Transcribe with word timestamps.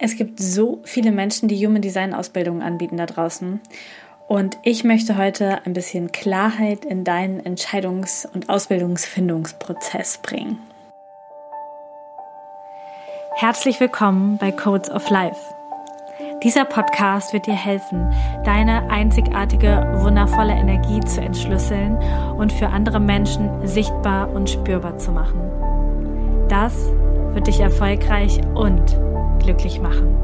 Es 0.00 0.14
gibt 0.14 0.38
so 0.38 0.78
viele 0.84 1.10
Menschen, 1.10 1.48
die 1.48 1.66
Human 1.66 1.82
Design 1.82 2.14
Ausbildungen 2.14 2.62
anbieten 2.62 2.96
da 2.96 3.06
draußen. 3.06 3.60
Und 4.28 4.56
ich 4.62 4.84
möchte 4.84 5.16
heute 5.16 5.66
ein 5.66 5.72
bisschen 5.72 6.12
Klarheit 6.12 6.84
in 6.84 7.02
deinen 7.02 7.40
Entscheidungs- 7.40 8.24
und 8.32 8.48
Ausbildungsfindungsprozess 8.48 10.18
bringen. 10.18 10.58
Herzlich 13.34 13.80
willkommen 13.80 14.38
bei 14.38 14.52
Codes 14.52 14.88
of 14.90 15.10
Life. 15.10 15.40
Dieser 16.44 16.64
Podcast 16.64 17.32
wird 17.32 17.46
dir 17.46 17.56
helfen, 17.56 18.12
deine 18.44 18.88
einzigartige, 18.90 19.98
wundervolle 20.02 20.52
Energie 20.52 21.00
zu 21.00 21.20
entschlüsseln 21.20 21.96
und 22.36 22.52
für 22.52 22.68
andere 22.68 23.00
Menschen 23.00 23.66
sichtbar 23.66 24.30
und 24.30 24.48
spürbar 24.48 24.98
zu 24.98 25.10
machen. 25.10 25.40
Das 26.48 26.72
wird 27.32 27.48
dich 27.48 27.58
erfolgreich 27.58 28.40
und 28.54 28.96
glücklich 29.38 29.80
machen. 29.80 30.16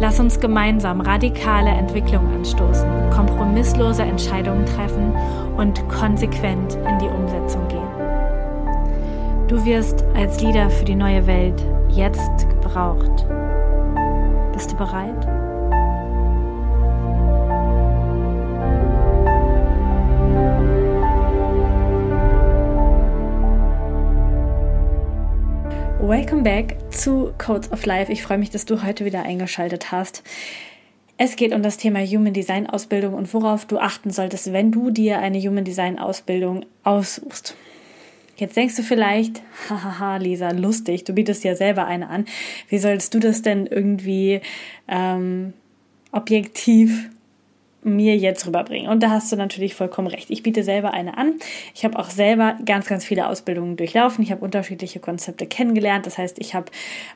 Lass 0.00 0.18
uns 0.18 0.40
gemeinsam 0.40 1.00
radikale 1.00 1.70
Entwicklung 1.70 2.26
anstoßen, 2.34 2.88
kompromisslose 3.10 4.02
Entscheidungen 4.02 4.64
treffen 4.64 5.14
und 5.56 5.86
konsequent 5.88 6.74
in 6.74 6.98
die 6.98 7.08
Umsetzung 7.08 7.68
gehen. 7.68 7.80
Du 9.48 9.64
wirst 9.64 10.04
als 10.14 10.40
Leader 10.40 10.70
für 10.70 10.84
die 10.84 10.94
neue 10.94 11.26
Welt 11.26 11.60
jetzt 11.90 12.48
gebraucht. 12.48 13.26
Bist 14.52 14.72
du 14.72 14.76
bereit? 14.76 15.26
Welcome 26.02 26.42
back 26.42 26.78
zu 26.90 27.34
Codes 27.36 27.70
of 27.70 27.84
Life. 27.84 28.10
Ich 28.10 28.22
freue 28.22 28.38
mich, 28.38 28.48
dass 28.48 28.64
du 28.64 28.82
heute 28.82 29.04
wieder 29.04 29.22
eingeschaltet 29.22 29.92
hast. 29.92 30.22
Es 31.18 31.36
geht 31.36 31.54
um 31.54 31.62
das 31.62 31.76
Thema 31.76 32.00
Human 32.00 32.32
Design 32.32 32.66
Ausbildung 32.66 33.12
und 33.12 33.32
worauf 33.34 33.66
du 33.66 33.78
achten 33.78 34.10
solltest, 34.10 34.52
wenn 34.54 34.72
du 34.72 34.90
dir 34.90 35.18
eine 35.18 35.38
Human 35.38 35.62
Design 35.62 35.98
Ausbildung 35.98 36.64
aussuchst. 36.84 37.54
Jetzt 38.36 38.56
denkst 38.56 38.76
du 38.76 38.82
vielleicht, 38.82 39.42
hahaha, 39.68 40.16
Lisa, 40.16 40.50
lustig, 40.52 41.04
du 41.04 41.12
bietest 41.12 41.44
ja 41.44 41.54
selber 41.54 41.86
eine 41.86 42.08
an. 42.08 42.24
Wie 42.70 42.78
sollst 42.78 43.12
du 43.12 43.18
das 43.18 43.42
denn 43.42 43.66
irgendwie 43.66 44.40
ähm, 44.88 45.52
objektiv 46.12 47.10
mir 47.82 48.16
jetzt 48.16 48.46
rüberbringen. 48.46 48.90
Und 48.90 49.02
da 49.02 49.10
hast 49.10 49.32
du 49.32 49.36
natürlich 49.36 49.74
vollkommen 49.74 50.08
recht. 50.08 50.30
Ich 50.30 50.42
biete 50.42 50.62
selber 50.62 50.92
eine 50.92 51.16
an. 51.16 51.34
Ich 51.74 51.84
habe 51.84 51.98
auch 51.98 52.10
selber 52.10 52.56
ganz, 52.64 52.86
ganz 52.86 53.04
viele 53.04 53.26
Ausbildungen 53.26 53.76
durchlaufen. 53.76 54.22
Ich 54.22 54.30
habe 54.30 54.44
unterschiedliche 54.44 55.00
Konzepte 55.00 55.46
kennengelernt. 55.46 56.06
Das 56.06 56.18
heißt, 56.18 56.38
ich 56.38 56.54
habe 56.54 56.66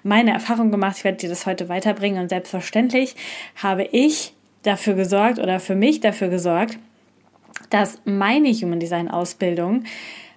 meine 0.02 0.32
Erfahrung 0.32 0.70
gemacht. 0.70 0.98
Ich 0.98 1.04
werde 1.04 1.18
dir 1.18 1.28
das 1.28 1.46
heute 1.46 1.68
weiterbringen. 1.68 2.22
Und 2.22 2.28
selbstverständlich 2.28 3.14
habe 3.56 3.84
ich 3.84 4.32
dafür 4.62 4.94
gesorgt 4.94 5.38
oder 5.38 5.60
für 5.60 5.74
mich 5.74 6.00
dafür 6.00 6.28
gesorgt, 6.28 6.78
dass 7.70 8.00
meine 8.04 8.52
Human 8.52 8.80
Design 8.80 9.10
Ausbildung 9.10 9.84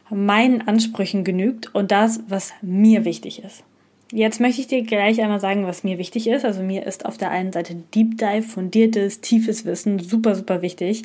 meinen 0.10 0.68
Ansprüchen 0.68 1.24
genügt 1.24 1.74
und 1.76 1.92
das, 1.92 2.22
was 2.28 2.54
mir 2.62 3.06
wichtig 3.06 3.44
ist. 3.44 3.64
Jetzt 4.12 4.40
möchte 4.40 4.62
ich 4.62 4.68
dir 4.68 4.84
gleich 4.84 5.22
einmal 5.22 5.40
sagen, 5.40 5.66
was 5.66 5.84
mir 5.84 5.98
wichtig 5.98 6.28
ist. 6.28 6.46
Also 6.46 6.62
mir 6.62 6.86
ist 6.86 7.06
auf 7.06 7.18
der 7.18 7.30
einen 7.30 7.52
Seite 7.52 7.76
Deep 7.94 8.18
Dive, 8.18 8.44
fundiertes, 8.44 9.20
tiefes 9.22 9.66
Wissen 9.66 10.00
super, 10.00 10.36
super 10.36 10.62
wichtig. 10.62 11.04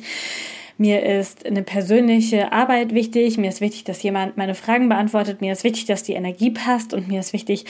Mir 0.77 1.03
ist 1.03 1.45
eine 1.45 1.63
persönliche 1.63 2.51
Arbeit 2.51 2.93
wichtig. 2.93 3.37
Mir 3.37 3.49
ist 3.49 3.61
wichtig, 3.61 3.83
dass 3.83 4.01
jemand 4.01 4.37
meine 4.37 4.55
Fragen 4.55 4.89
beantwortet. 4.89 5.41
Mir 5.41 5.53
ist 5.53 5.63
wichtig, 5.63 5.85
dass 5.85 6.03
die 6.03 6.13
Energie 6.13 6.49
passt. 6.49 6.93
Und 6.93 7.07
mir 7.07 7.19
ist 7.19 7.33
wichtig, 7.33 7.65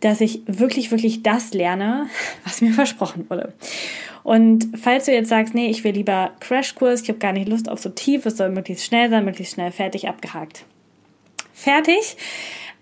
dass 0.00 0.20
ich 0.20 0.40
wirklich, 0.46 0.90
wirklich 0.90 1.22
das 1.22 1.52
lerne, 1.52 2.06
was 2.44 2.60
mir 2.60 2.72
versprochen 2.72 3.28
wurde. 3.28 3.52
Und 4.22 4.68
falls 4.80 5.04
du 5.04 5.12
jetzt 5.12 5.28
sagst, 5.28 5.54
nee, 5.54 5.68
ich 5.68 5.84
will 5.84 5.92
lieber 5.92 6.32
Crashkurs, 6.40 7.02
ich 7.02 7.08
habe 7.08 7.18
gar 7.18 7.32
nicht 7.32 7.48
Lust 7.48 7.68
auf 7.68 7.78
so 7.78 7.90
tief, 7.90 8.26
es 8.26 8.36
soll 8.36 8.50
möglichst 8.50 8.84
schnell 8.84 9.10
sein, 9.10 9.24
möglichst 9.24 9.54
schnell 9.54 9.70
fertig, 9.70 10.08
abgehakt. 10.08 10.64
Fertig. 11.52 12.16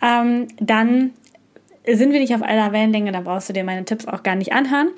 Ähm, 0.00 0.48
dann 0.58 1.12
sind 1.86 2.12
wir 2.12 2.20
nicht 2.20 2.34
auf 2.34 2.42
einer 2.42 2.72
Wellenlänge, 2.72 3.12
dann 3.12 3.24
brauchst 3.24 3.48
du 3.48 3.52
dir 3.52 3.64
meine 3.64 3.84
Tipps 3.84 4.06
auch 4.06 4.22
gar 4.22 4.36
nicht 4.36 4.52
anhören. 4.52 4.88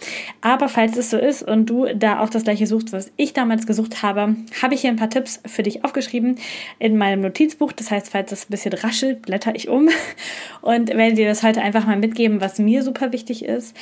Aber 0.41 0.69
falls 0.69 0.97
es 0.97 1.11
so 1.11 1.19
ist 1.19 1.43
und 1.43 1.67
du 1.67 1.87
da 1.95 2.21
auch 2.21 2.31
das 2.31 2.45
gleiche 2.45 2.67
suchst, 2.67 2.93
was 2.93 3.11
ich 3.17 3.33
damals 3.33 3.67
gesucht 3.67 4.03
habe, 4.03 4.37
habe 4.63 4.75
ich 4.75 4.83
hier 4.83 4.91
ein 4.91 4.97
paar 4.97 5.11
Tipps 5.11 5.41
für 5.47 5.63
dich 5.63 5.85
aufgeschrieben 5.85 6.39
in 6.79 6.97
meinem 6.97 7.21
Notizbuch. 7.23 7.73
Das 7.73 7.91
heißt, 7.91 8.11
falls 8.11 8.33
es 8.33 8.45
ein 8.45 8.51
bisschen 8.51 8.73
raschelt, 8.73 9.23
blätter 9.23 9.55
ich 9.55 9.69
um 9.69 9.89
und 10.63 10.89
werde 10.89 11.15
dir 11.15 11.29
das 11.29 11.43
heute 11.43 11.61
einfach 11.61 11.87
mal 11.87 11.99
mitgeben, 11.99 12.41
was 12.41 12.59
mir 12.59 12.83
super 12.83 13.13
wichtig 13.13 13.45
ist 13.45 13.77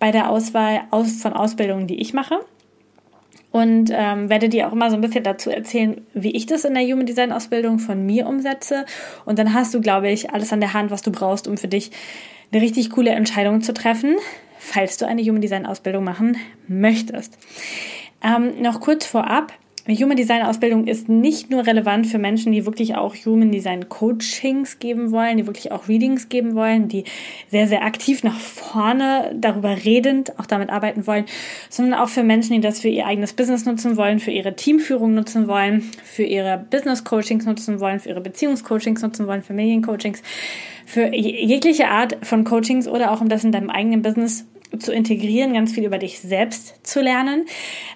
bei 0.00 0.10
der 0.10 0.30
Auswahl 0.30 0.82
von 0.90 1.32
Ausbildungen, 1.32 1.86
die 1.86 2.00
ich 2.00 2.12
mache 2.12 2.40
und 3.52 3.90
ähm, 3.92 4.30
werde 4.30 4.48
dir 4.48 4.66
auch 4.66 4.72
immer 4.72 4.90
so 4.90 4.96
ein 4.96 5.02
bisschen 5.02 5.24
dazu 5.24 5.50
erzählen, 5.50 6.00
wie 6.14 6.32
ich 6.32 6.46
das 6.46 6.64
in 6.64 6.74
der 6.74 6.82
Human 6.82 7.06
Design 7.06 7.32
Ausbildung 7.32 7.78
von 7.78 8.04
mir 8.04 8.26
umsetze. 8.26 8.86
Und 9.26 9.38
dann 9.38 9.52
hast 9.52 9.74
du, 9.74 9.80
glaube 9.80 10.10
ich, 10.10 10.30
alles 10.30 10.52
an 10.52 10.60
der 10.60 10.72
Hand, 10.72 10.90
was 10.90 11.02
du 11.02 11.12
brauchst, 11.12 11.46
um 11.46 11.58
für 11.58 11.68
dich 11.68 11.90
eine 12.50 12.62
richtig 12.62 12.90
coole 12.90 13.10
Entscheidung 13.10 13.60
zu 13.60 13.74
treffen, 13.74 14.16
falls 14.58 14.96
du 14.96 15.06
eine 15.06 15.22
Human 15.22 15.42
Design 15.42 15.66
Ausbildung 15.66 16.02
machen 16.02 16.38
möchtest. 16.66 17.38
Ähm, 18.24 18.62
noch 18.62 18.80
kurz 18.80 19.04
vorab, 19.04 19.52
Human 19.88 20.16
Design 20.16 20.42
Ausbildung 20.42 20.86
ist 20.86 21.08
nicht 21.08 21.50
nur 21.50 21.66
relevant 21.66 22.06
für 22.06 22.18
Menschen, 22.18 22.52
die 22.52 22.66
wirklich 22.66 22.94
auch 22.94 23.16
Human 23.26 23.50
Design 23.50 23.88
Coachings 23.88 24.78
geben 24.78 25.10
wollen, 25.10 25.38
die 25.38 25.46
wirklich 25.46 25.72
auch 25.72 25.88
Readings 25.88 26.28
geben 26.28 26.54
wollen, 26.54 26.86
die 26.86 27.02
sehr, 27.50 27.66
sehr 27.66 27.82
aktiv 27.82 28.22
nach 28.22 28.38
vorne 28.38 29.34
darüber 29.34 29.76
redend 29.84 30.38
auch 30.38 30.46
damit 30.46 30.70
arbeiten 30.70 31.08
wollen, 31.08 31.24
sondern 31.68 31.98
auch 31.98 32.08
für 32.08 32.22
Menschen, 32.22 32.54
die 32.54 32.60
das 32.60 32.78
für 32.78 32.88
ihr 32.88 33.06
eigenes 33.06 33.32
Business 33.32 33.64
nutzen 33.64 33.96
wollen, 33.96 34.20
für 34.20 34.30
ihre 34.30 34.54
Teamführung 34.54 35.14
nutzen 35.14 35.48
wollen, 35.48 35.82
für 36.04 36.22
ihre 36.22 36.64
Business 36.70 37.02
Coachings 37.02 37.44
nutzen 37.44 37.80
wollen, 37.80 37.98
für 37.98 38.10
ihre 38.10 38.20
Beziehungscoachings 38.20 39.02
nutzen 39.02 39.26
wollen, 39.26 39.42
Familiencoachings, 39.42 40.22
für 40.86 41.12
jegliche 41.12 41.88
Art 41.88 42.18
von 42.22 42.44
Coachings 42.44 42.86
oder 42.86 43.10
auch 43.10 43.20
um 43.20 43.28
das 43.28 43.42
in 43.42 43.50
deinem 43.50 43.70
eigenen 43.70 44.02
Business 44.02 44.46
zu 44.78 44.92
integrieren, 44.92 45.54
ganz 45.54 45.72
viel 45.72 45.84
über 45.84 45.98
dich 45.98 46.20
selbst 46.20 46.86
zu 46.86 47.00
lernen, 47.00 47.46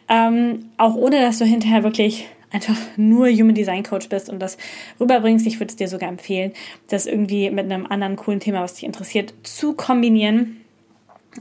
ähm, 0.08 0.70
auch 0.76 0.94
ohne 0.94 1.20
dass 1.20 1.38
du 1.38 1.44
hinterher 1.44 1.82
wirklich 1.82 2.28
einfach 2.50 2.76
nur 2.96 3.28
Human 3.28 3.54
Design 3.54 3.82
Coach 3.82 4.08
bist 4.08 4.28
und 4.30 4.40
das 4.40 4.56
rüberbringst. 5.00 5.46
Ich 5.46 5.60
würde 5.60 5.70
es 5.70 5.76
dir 5.76 5.88
sogar 5.88 6.08
empfehlen, 6.08 6.52
das 6.88 7.06
irgendwie 7.06 7.50
mit 7.50 7.64
einem 7.70 7.86
anderen 7.86 8.16
coolen 8.16 8.40
Thema, 8.40 8.62
was 8.62 8.74
dich 8.74 8.84
interessiert, 8.84 9.34
zu 9.42 9.74
kombinieren, 9.74 10.60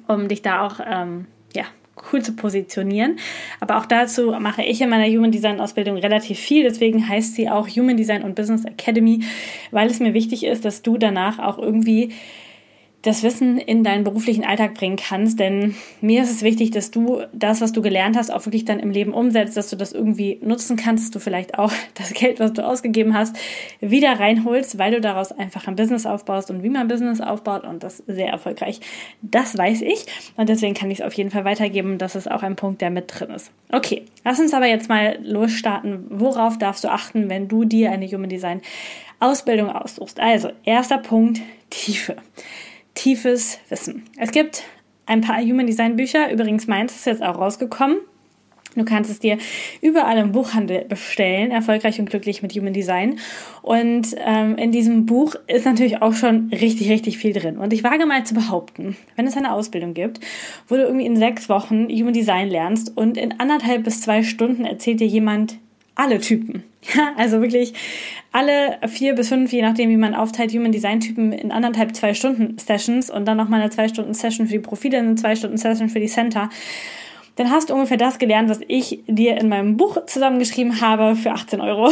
um 0.07 0.27
dich 0.27 0.41
da 0.41 0.65
auch 0.65 0.79
ähm, 0.85 1.27
ja, 1.55 1.65
cool 2.11 2.21
zu 2.21 2.33
positionieren. 2.33 3.17
Aber 3.59 3.77
auch 3.77 3.85
dazu 3.85 4.31
mache 4.39 4.63
ich 4.63 4.81
in 4.81 4.89
meiner 4.89 5.07
Human 5.07 5.31
Design 5.31 5.61
Ausbildung 5.61 5.97
relativ 5.97 6.39
viel. 6.39 6.63
Deswegen 6.63 7.07
heißt 7.07 7.35
sie 7.35 7.49
auch 7.49 7.67
Human 7.67 7.97
Design 7.97 8.23
und 8.23 8.35
Business 8.35 8.65
Academy, 8.65 9.21
weil 9.71 9.89
es 9.89 9.99
mir 9.99 10.13
wichtig 10.13 10.43
ist, 10.43 10.65
dass 10.65 10.81
du 10.81 10.97
danach 10.97 11.39
auch 11.39 11.57
irgendwie 11.57 12.09
das 13.05 13.21
Wissen 13.21 13.59
in 13.59 13.83
deinen 13.83 14.03
beruflichen 14.03 14.43
Alltag 14.43 14.73
bringen 14.73 14.95
kannst. 14.95 15.39
Denn 15.39 15.75
mir 16.01 16.23
ist 16.23 16.31
es 16.31 16.41
wichtig, 16.41 16.71
dass 16.71 16.89
du 16.89 17.21
das, 17.33 17.61
was 17.61 17.71
du 17.71 17.83
gelernt 17.83 18.17
hast, 18.17 18.31
auch 18.31 18.45
wirklich 18.47 18.65
dann 18.65 18.79
im 18.79 18.89
Leben 18.89 19.13
umsetzt, 19.13 19.55
dass 19.55 19.69
du 19.69 19.75
das 19.75 19.93
irgendwie 19.93 20.39
nutzen 20.41 20.75
kannst, 20.75 21.05
dass 21.05 21.11
du 21.11 21.19
vielleicht 21.19 21.59
auch 21.59 21.71
das 21.93 22.13
Geld, 22.13 22.39
was 22.39 22.53
du 22.53 22.65
ausgegeben 22.65 23.13
hast, 23.13 23.37
wieder 23.79 24.19
reinholst, 24.19 24.79
weil 24.79 24.91
du 24.91 25.01
daraus 25.01 25.31
einfach 25.31 25.67
ein 25.67 25.75
Business 25.75 26.07
aufbaust 26.07 26.49
und 26.49 26.63
wie 26.63 26.69
man 26.69 26.87
Business 26.87 27.21
aufbaut 27.21 27.63
und 27.63 27.83
das 27.83 27.97
sehr 28.07 28.29
erfolgreich. 28.29 28.79
Das 29.21 29.55
weiß 29.55 29.81
ich 29.81 30.05
und 30.35 30.49
deswegen 30.49 30.73
kann 30.73 30.89
ich 30.89 30.99
es 30.99 31.05
auf 31.05 31.13
jeden 31.13 31.29
Fall 31.29 31.45
weitergeben. 31.45 31.99
Das 31.99 32.15
ist 32.15 32.29
auch 32.29 32.41
ein 32.41 32.55
Punkt, 32.55 32.81
der 32.81 32.89
mit 32.89 33.05
drin 33.07 33.29
ist. 33.29 33.51
Okay, 33.71 34.03
lass 34.23 34.39
uns 34.39 34.53
aber 34.53 34.65
jetzt 34.65 34.89
mal 34.89 35.19
losstarten. 35.21 36.05
Worauf 36.09 36.57
darfst 36.57 36.83
du 36.83 36.87
achten, 36.87 37.29
wenn 37.29 37.47
du 37.47 37.65
dir 37.65 37.91
eine 37.91 38.07
Human 38.07 38.29
Design 38.29 38.61
Ausbildung 39.19 39.69
aussuchst? 39.69 40.19
Also, 40.19 40.49
erster 40.63 40.97
Punkt, 40.97 41.41
Tiefe 41.69 42.15
tiefes 42.95 43.59
Wissen. 43.69 44.03
Es 44.17 44.31
gibt 44.31 44.63
ein 45.05 45.21
paar 45.21 45.39
Human 45.41 45.67
Design 45.67 45.95
Bücher, 45.95 46.31
übrigens 46.31 46.67
meins 46.67 46.95
ist 46.95 47.05
jetzt 47.05 47.21
auch 47.21 47.37
rausgekommen. 47.37 47.97
Du 48.75 48.83
kannst 48.83 49.09
es 49.09 49.19
dir 49.19 49.37
überall 49.81 50.17
im 50.17 50.33
Buchhandel 50.33 50.83
bestellen, 50.83 51.51
erfolgreich 51.51 51.99
und 51.99 52.09
glücklich 52.09 52.41
mit 52.41 52.53
Human 52.53 52.73
Design. 52.73 53.19
Und 53.61 54.13
ähm, 54.17 54.57
in 54.57 54.73
diesem 54.73 55.05
Buch 55.05 55.35
ist 55.47 55.65
natürlich 55.65 56.01
auch 56.01 56.13
schon 56.13 56.49
richtig, 56.49 56.89
richtig 56.89 57.17
viel 57.17 57.31
drin. 57.31 57.57
Und 57.57 57.71
ich 57.71 57.85
wage 57.85 58.05
mal 58.05 58.25
zu 58.25 58.33
behaupten, 58.33 58.97
wenn 59.15 59.27
es 59.27 59.37
eine 59.37 59.53
Ausbildung 59.53 59.93
gibt, 59.93 60.19
wo 60.67 60.75
du 60.75 60.81
irgendwie 60.81 61.05
in 61.05 61.15
sechs 61.15 61.47
Wochen 61.47 61.87
Human 61.89 62.13
Design 62.13 62.49
lernst 62.49 62.97
und 62.97 63.17
in 63.17 63.39
anderthalb 63.39 63.85
bis 63.85 64.01
zwei 64.01 64.23
Stunden 64.23 64.65
erzählt 64.65 64.99
dir 64.99 65.07
jemand 65.07 65.57
alle 65.95 66.19
Typen. 66.19 66.63
Ja, 66.93 67.13
also 67.17 67.41
wirklich 67.41 67.73
alle 68.31 68.77
vier 68.87 69.15
bis 69.15 69.29
fünf, 69.29 69.51
je 69.51 69.63
nachdem, 69.63 69.89
wie 69.89 69.97
man 69.97 70.13
aufteilt, 70.13 70.53
Human 70.53 70.71
Design 70.71 70.99
Typen 70.99 71.31
in 71.31 71.51
anderthalb, 71.51 71.95
zwei 71.95 72.13
Stunden 72.13 72.59
Sessions 72.59 73.09
und 73.09 73.25
dann 73.25 73.37
nochmal 73.37 73.59
eine 73.59 73.71
zwei 73.71 73.87
Stunden 73.87 74.13
Session 74.13 74.45
für 74.45 74.53
die 74.53 74.59
Profile, 74.59 74.99
eine 74.99 75.15
zwei 75.15 75.35
Stunden 75.35 75.57
Session 75.57 75.89
für 75.89 75.99
die 75.99 76.05
Center. 76.05 76.47
dann 77.37 77.49
hast 77.49 77.71
du 77.71 77.73
ungefähr 77.73 77.97
das 77.97 78.19
gelernt, 78.19 78.49
was 78.49 78.59
ich 78.67 78.99
dir 79.07 79.35
in 79.37 79.49
meinem 79.49 79.77
Buch 79.77 80.05
zusammengeschrieben 80.05 80.79
habe 80.79 81.15
für 81.15 81.31
18 81.31 81.59
Euro. 81.59 81.91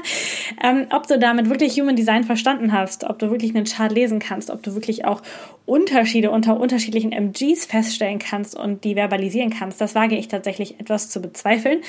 ähm, 0.62 0.86
ob 0.90 1.06
du 1.06 1.18
damit 1.18 1.48
wirklich 1.48 1.80
Human 1.80 1.96
Design 1.96 2.24
verstanden 2.24 2.72
hast, 2.72 3.04
ob 3.04 3.18
du 3.18 3.30
wirklich 3.30 3.54
einen 3.54 3.64
Chart 3.64 3.90
lesen 3.90 4.18
kannst, 4.18 4.50
ob 4.50 4.62
du 4.62 4.74
wirklich 4.74 5.06
auch 5.06 5.22
Unterschiede 5.64 6.30
unter 6.30 6.60
unterschiedlichen 6.60 7.10
MGs 7.10 7.64
feststellen 7.64 8.18
kannst 8.18 8.54
und 8.54 8.84
die 8.84 8.96
verbalisieren 8.96 9.48
kannst, 9.48 9.80
das 9.80 9.94
wage 9.94 10.16
ich 10.16 10.28
tatsächlich 10.28 10.78
etwas 10.78 11.08
zu 11.08 11.22
bezweifeln. 11.22 11.80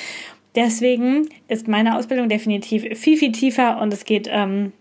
Deswegen 0.55 1.29
ist 1.47 1.67
meine 1.67 1.97
Ausbildung 1.97 2.29
definitiv 2.29 2.97
viel, 2.97 3.17
viel 3.17 3.31
tiefer 3.31 3.79
und 3.81 3.93
es 3.93 4.05
geht, 4.05 4.27
ähm, 4.31 4.73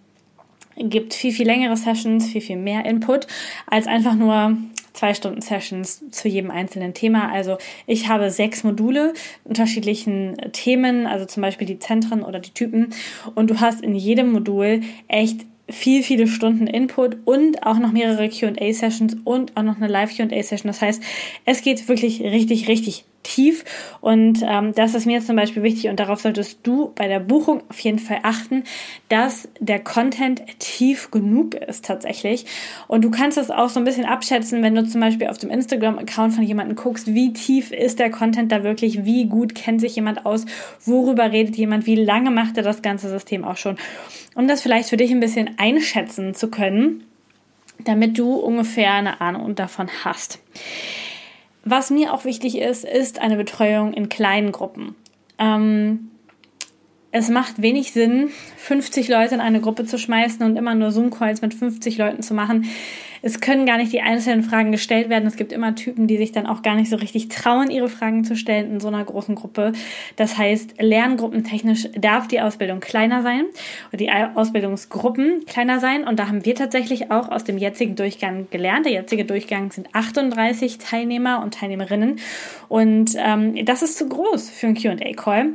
gibt 0.76 1.14
viel, 1.14 1.32
viel 1.32 1.46
längere 1.46 1.76
Sessions, 1.76 2.26
viel, 2.26 2.40
viel 2.40 2.56
mehr 2.56 2.84
Input 2.84 3.26
als 3.66 3.86
einfach 3.86 4.14
nur 4.14 4.56
zwei 4.96 5.14
Stunden 5.14 5.40
Sessions 5.40 6.02
zu 6.10 6.28
jedem 6.28 6.50
einzelnen 6.50 6.94
Thema. 6.94 7.30
Also 7.30 7.58
ich 7.86 8.08
habe 8.08 8.30
sechs 8.30 8.64
Module 8.64 9.12
unterschiedlichen 9.44 10.36
Themen, 10.52 11.06
also 11.06 11.26
zum 11.26 11.42
Beispiel 11.42 11.66
die 11.66 11.78
Zentren 11.78 12.22
oder 12.22 12.40
die 12.40 12.50
Typen. 12.50 12.88
Und 13.34 13.50
du 13.50 13.60
hast 13.60 13.82
in 13.82 13.94
jedem 13.94 14.32
Modul 14.32 14.80
echt 15.08 15.44
viel, 15.68 16.02
viele 16.02 16.26
Stunden 16.26 16.66
Input 16.66 17.16
und 17.24 17.64
auch 17.64 17.78
noch 17.78 17.92
mehrere 17.92 18.28
QA-Sessions 18.28 19.16
und 19.24 19.56
auch 19.56 19.62
noch 19.62 19.76
eine 19.76 19.88
Live-QA-Session. 19.88 20.68
Das 20.68 20.80
heißt, 20.80 21.02
es 21.44 21.62
geht 21.62 21.88
wirklich 21.88 22.22
richtig, 22.22 22.68
richtig 22.68 23.04
tief. 23.26 23.64
Und 24.00 24.40
ähm, 24.42 24.72
das 24.74 24.94
ist 24.94 25.04
mir 25.04 25.20
zum 25.20 25.36
Beispiel 25.36 25.62
wichtig 25.62 25.90
und 25.90 25.98
darauf 25.98 26.20
solltest 26.20 26.60
du 26.62 26.92
bei 26.94 27.08
der 27.08 27.20
Buchung 27.20 27.62
auf 27.68 27.78
jeden 27.80 27.98
Fall 27.98 28.20
achten, 28.22 28.62
dass 29.08 29.48
der 29.58 29.80
Content 29.80 30.42
tief 30.58 31.10
genug 31.10 31.54
ist 31.54 31.84
tatsächlich. 31.84 32.46
Und 32.86 33.02
du 33.04 33.10
kannst 33.10 33.36
das 33.36 33.50
auch 33.50 33.68
so 33.68 33.80
ein 33.80 33.84
bisschen 33.84 34.04
abschätzen, 34.04 34.62
wenn 34.62 34.74
du 34.74 34.86
zum 34.86 35.00
Beispiel 35.00 35.26
auf 35.26 35.38
dem 35.38 35.50
Instagram-Account 35.50 36.34
von 36.34 36.44
jemandem 36.44 36.76
guckst, 36.76 37.12
wie 37.12 37.32
tief 37.32 37.72
ist 37.72 37.98
der 37.98 38.10
Content 38.10 38.52
da 38.52 38.62
wirklich, 38.62 39.04
wie 39.04 39.26
gut 39.26 39.54
kennt 39.54 39.80
sich 39.80 39.96
jemand 39.96 40.24
aus, 40.24 40.46
worüber 40.84 41.32
redet 41.32 41.56
jemand, 41.56 41.86
wie 41.86 41.96
lange 41.96 42.30
macht 42.30 42.56
er 42.56 42.62
das 42.62 42.82
ganze 42.82 43.08
System 43.08 43.44
auch 43.44 43.56
schon. 43.56 43.76
Um 44.34 44.46
das 44.46 44.62
vielleicht 44.62 44.88
für 44.88 44.96
dich 44.96 45.10
ein 45.10 45.20
bisschen 45.20 45.50
einschätzen 45.58 46.34
zu 46.34 46.48
können, 46.48 47.04
damit 47.84 48.18
du 48.18 48.34
ungefähr 48.34 48.94
eine 48.94 49.20
Ahnung 49.20 49.54
davon 49.54 49.88
hast. 50.04 50.38
Was 51.68 51.90
mir 51.90 52.14
auch 52.14 52.24
wichtig 52.24 52.58
ist, 52.58 52.84
ist 52.84 53.18
eine 53.18 53.36
Betreuung 53.36 53.92
in 53.92 54.08
kleinen 54.08 54.52
Gruppen. 54.52 54.94
Ähm, 55.36 56.12
es 57.16 57.30
macht 57.30 57.62
wenig 57.62 57.92
Sinn, 57.92 58.28
50 58.58 59.08
Leute 59.08 59.36
in 59.36 59.40
eine 59.40 59.62
Gruppe 59.62 59.86
zu 59.86 59.96
schmeißen 59.96 60.44
und 60.44 60.56
immer 60.56 60.74
nur 60.74 60.90
Zoom-Calls 60.90 61.40
mit 61.40 61.54
50 61.54 61.96
Leuten 61.96 62.22
zu 62.22 62.34
machen. 62.34 62.66
Es 63.22 63.40
können 63.40 63.64
gar 63.64 63.78
nicht 63.78 63.90
die 63.90 64.02
einzelnen 64.02 64.42
Fragen 64.42 64.70
gestellt 64.70 65.08
werden. 65.08 65.26
Es 65.26 65.36
gibt 65.36 65.50
immer 65.50 65.74
Typen, 65.74 66.06
die 66.08 66.18
sich 66.18 66.32
dann 66.32 66.46
auch 66.46 66.60
gar 66.60 66.74
nicht 66.74 66.90
so 66.90 66.96
richtig 66.96 67.28
trauen, 67.28 67.70
ihre 67.70 67.88
Fragen 67.88 68.24
zu 68.24 68.36
stellen 68.36 68.70
in 68.70 68.80
so 68.80 68.88
einer 68.88 69.02
großen 69.02 69.34
Gruppe. 69.34 69.72
Das 70.16 70.36
heißt, 70.36 70.74
lerngruppentechnisch 70.78 71.88
darf 71.98 72.28
die 72.28 72.42
Ausbildung 72.42 72.80
kleiner 72.80 73.22
sein 73.22 73.46
oder 73.88 73.96
die 73.96 74.10
Ausbildungsgruppen 74.10 75.46
kleiner 75.46 75.80
sein. 75.80 76.06
Und 76.06 76.18
da 76.18 76.28
haben 76.28 76.44
wir 76.44 76.54
tatsächlich 76.54 77.10
auch 77.10 77.30
aus 77.30 77.44
dem 77.44 77.56
jetzigen 77.56 77.96
Durchgang 77.96 78.48
gelernt. 78.50 78.84
Der 78.84 78.92
jetzige 78.92 79.24
Durchgang 79.24 79.72
sind 79.72 79.88
38 79.94 80.76
Teilnehmer 80.76 81.42
und 81.42 81.54
Teilnehmerinnen. 81.54 82.20
Und 82.68 83.12
ähm, 83.16 83.64
das 83.64 83.80
ist 83.80 83.96
zu 83.96 84.06
groß 84.06 84.50
für 84.50 84.66
einen 84.66 84.76
QA-Call. 84.76 85.54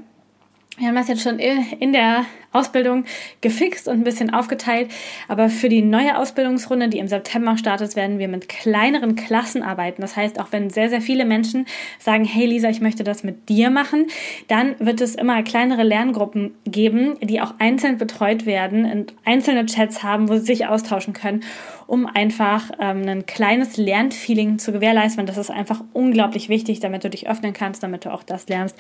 Wir 0.78 0.88
haben 0.88 0.96
das 0.96 1.08
jetzt 1.08 1.22
schon 1.22 1.40
in 1.40 1.94
der 1.94 2.26
Ausbildung 2.52 3.06
gefixt 3.42 3.88
und 3.88 4.00
ein 4.00 4.04
bisschen 4.04 4.34
aufgeteilt. 4.34 4.90
Aber 5.28 5.50
für 5.50 5.70
die 5.70 5.82
neue 5.82 6.18
Ausbildungsrunde, 6.18 6.90
die 6.90 7.00
im 7.00 7.08
September 7.08 7.58
startet, 7.58 7.96
werden 7.96 8.20
wir 8.20 8.28
mit 8.28 8.50
kleineren 8.50 9.16
Klassen 9.16 9.64
arbeiten. 9.64 10.02
Das 10.02 10.16
heißt, 10.16 10.40
auch 10.40 10.48
wenn 10.52 10.70
sehr, 10.70 10.90
sehr 10.90 11.02
viele 11.02 11.26
Menschen 11.26 11.66
sagen, 12.00 12.26
hey 12.26 12.46
Lisa, 12.46 12.70
ich 12.70 12.82
möchte 12.82 13.04
das 13.04 13.24
mit 13.24 13.50
dir 13.50 13.70
machen, 13.70 14.08
dann 14.48 14.76
wird 14.80 15.02
es 15.02 15.16
immer 15.16 15.44
kleinere 15.44 15.84
Lerngruppen 15.84 16.56
geben, 16.66 17.18
die 17.22 17.42
auch 17.42 17.54
einzeln 17.60 17.98
betreut 17.98 18.46
werden 18.46 18.90
und 18.90 19.14
einzelne 19.26 19.66
Chats 19.66 20.04
haben, 20.04 20.30
wo 20.30 20.34
sie 20.36 20.46
sich 20.46 20.68
austauschen 20.68 21.14
können, 21.14 21.44
um 21.88 22.06
einfach 22.06 22.72
ähm, 22.80 23.08
ein 23.08 23.26
kleines 23.26 23.78
Lernfeeling 23.78 24.60
zu 24.60 24.72
gewährleisten. 24.72 25.22
Und 25.22 25.30
das 25.30 25.38
ist 25.38 25.52
einfach 25.52 25.84
unglaublich 25.94 26.50
wichtig, 26.50 26.80
damit 26.80 27.04
du 27.04 27.10
dich 27.10 27.30
öffnen 27.30 27.54
kannst, 27.54 27.84
damit 27.84 28.06
du 28.06 28.14
auch 28.14 28.24
das 28.24 28.48
lernst, 28.48 28.76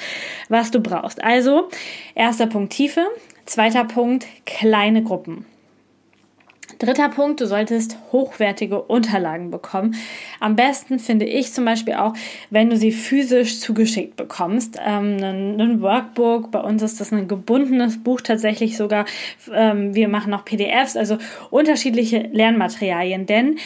was 0.49 0.71
du 0.71 0.81
brauchst. 0.81 1.23
Also, 1.23 1.69
erster 2.15 2.47
Punkt 2.47 2.73
Tiefe. 2.73 3.05
Zweiter 3.45 3.85
Punkt, 3.85 4.27
kleine 4.45 5.03
Gruppen. 5.03 5.45
Dritter 6.81 7.09
Punkt, 7.09 7.39
du 7.39 7.45
solltest 7.45 7.97
hochwertige 8.11 8.81
Unterlagen 8.81 9.51
bekommen. 9.51 9.95
Am 10.39 10.55
besten 10.55 10.97
finde 10.97 11.25
ich 11.25 11.53
zum 11.53 11.63
Beispiel 11.63 11.93
auch, 11.93 12.13
wenn 12.49 12.71
du 12.71 12.75
sie 12.75 12.91
physisch 12.91 13.59
zugeschickt 13.59 14.15
bekommst. 14.15 14.79
Ähm, 14.83 15.17
ein, 15.21 15.61
ein, 15.61 15.81
Workbook, 15.81 16.49
bei 16.49 16.59
uns 16.59 16.81
ist 16.81 16.99
das 16.99 17.11
ein 17.11 17.27
gebundenes 17.27 18.01
Buch 18.01 18.21
tatsächlich 18.21 18.77
sogar. 18.77 19.05
Ähm, 19.53 19.93
wir 19.93 20.07
machen 20.07 20.33
auch 20.33 20.43
PDFs, 20.43 20.97
also 20.97 21.19
unterschiedliche 21.51 22.29
Lernmaterialien, 22.31 23.27
denn 23.27 23.59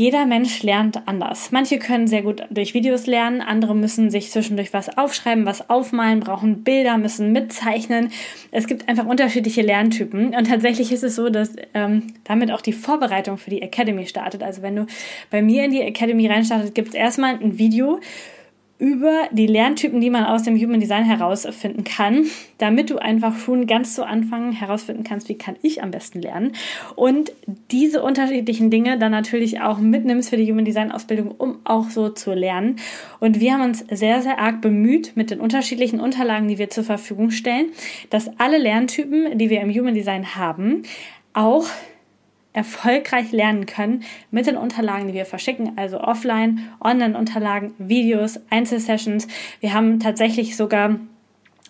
jeder 0.00 0.24
Mensch 0.24 0.62
lernt 0.62 1.06
anders. 1.06 1.52
Manche 1.52 1.78
können 1.78 2.06
sehr 2.06 2.22
gut 2.22 2.42
durch 2.48 2.72
Videos 2.72 3.06
lernen, 3.06 3.42
andere 3.42 3.76
müssen 3.76 4.10
sich 4.10 4.30
zwischendurch 4.30 4.72
was 4.72 4.96
aufschreiben, 4.96 5.44
was 5.44 5.68
aufmalen, 5.68 6.20
brauchen 6.20 6.64
Bilder, 6.64 6.96
müssen 6.96 7.32
mitzeichnen. 7.32 8.10
Es 8.50 8.66
gibt 8.66 8.88
einfach 8.88 9.04
unterschiedliche 9.04 9.60
Lerntypen 9.60 10.34
und 10.34 10.46
tatsächlich 10.46 10.90
ist 10.90 11.04
es 11.04 11.16
so, 11.16 11.28
dass 11.28 11.52
ähm, 11.74 12.14
damit 12.24 12.50
auch 12.50 12.62
die 12.62 12.72
Vorbereitung 12.72 13.36
für 13.36 13.50
die 13.50 13.60
Academy 13.60 14.06
startet. 14.06 14.42
Also 14.42 14.62
wenn 14.62 14.74
du 14.74 14.86
bei 15.30 15.42
mir 15.42 15.66
in 15.66 15.70
die 15.70 15.82
Academy 15.82 16.26
reinstartet, 16.26 16.74
gibt 16.74 16.88
es 16.88 16.94
erstmal 16.94 17.34
ein 17.34 17.58
Video 17.58 18.00
über 18.80 19.28
die 19.30 19.46
Lerntypen, 19.46 20.00
die 20.00 20.10
man 20.10 20.24
aus 20.24 20.42
dem 20.42 20.56
Human 20.56 20.80
Design 20.80 21.04
herausfinden 21.04 21.84
kann, 21.84 22.26
damit 22.58 22.90
du 22.90 22.98
einfach 22.98 23.38
schon 23.38 23.66
ganz 23.66 23.94
zu 23.94 24.06
Anfang 24.06 24.52
herausfinden 24.52 25.04
kannst, 25.04 25.28
wie 25.28 25.38
kann 25.38 25.56
ich 25.62 25.82
am 25.82 25.90
besten 25.90 26.20
lernen 26.20 26.52
und 26.96 27.32
diese 27.70 28.02
unterschiedlichen 28.02 28.70
Dinge 28.70 28.98
dann 28.98 29.12
natürlich 29.12 29.60
auch 29.60 29.78
mitnimmst 29.78 30.30
für 30.30 30.36
die 30.36 30.50
Human 30.50 30.64
Design 30.64 30.90
Ausbildung, 30.90 31.30
um 31.30 31.58
auch 31.64 31.90
so 31.90 32.08
zu 32.08 32.32
lernen. 32.32 32.76
Und 33.20 33.40
wir 33.40 33.52
haben 33.52 33.62
uns 33.62 33.84
sehr, 33.90 34.22
sehr 34.22 34.38
arg 34.38 34.60
bemüht 34.60 35.12
mit 35.14 35.30
den 35.30 35.40
unterschiedlichen 35.40 36.00
Unterlagen, 36.00 36.48
die 36.48 36.58
wir 36.58 36.70
zur 36.70 36.84
Verfügung 36.84 37.30
stellen, 37.30 37.66
dass 38.08 38.30
alle 38.38 38.58
Lerntypen, 38.58 39.38
die 39.38 39.50
wir 39.50 39.60
im 39.60 39.70
Human 39.70 39.94
Design 39.94 40.34
haben, 40.34 40.82
auch 41.32 41.66
erfolgreich 42.52 43.32
lernen 43.32 43.66
können 43.66 44.02
mit 44.30 44.46
den 44.46 44.56
Unterlagen, 44.56 45.08
die 45.08 45.14
wir 45.14 45.26
verschicken, 45.26 45.76
also 45.76 46.00
offline, 46.00 46.68
online-Unterlagen, 46.80 47.74
Videos, 47.78 48.40
Einzelsessions. 48.50 49.28
Wir 49.60 49.72
haben 49.72 50.00
tatsächlich 50.00 50.56
sogar 50.56 50.98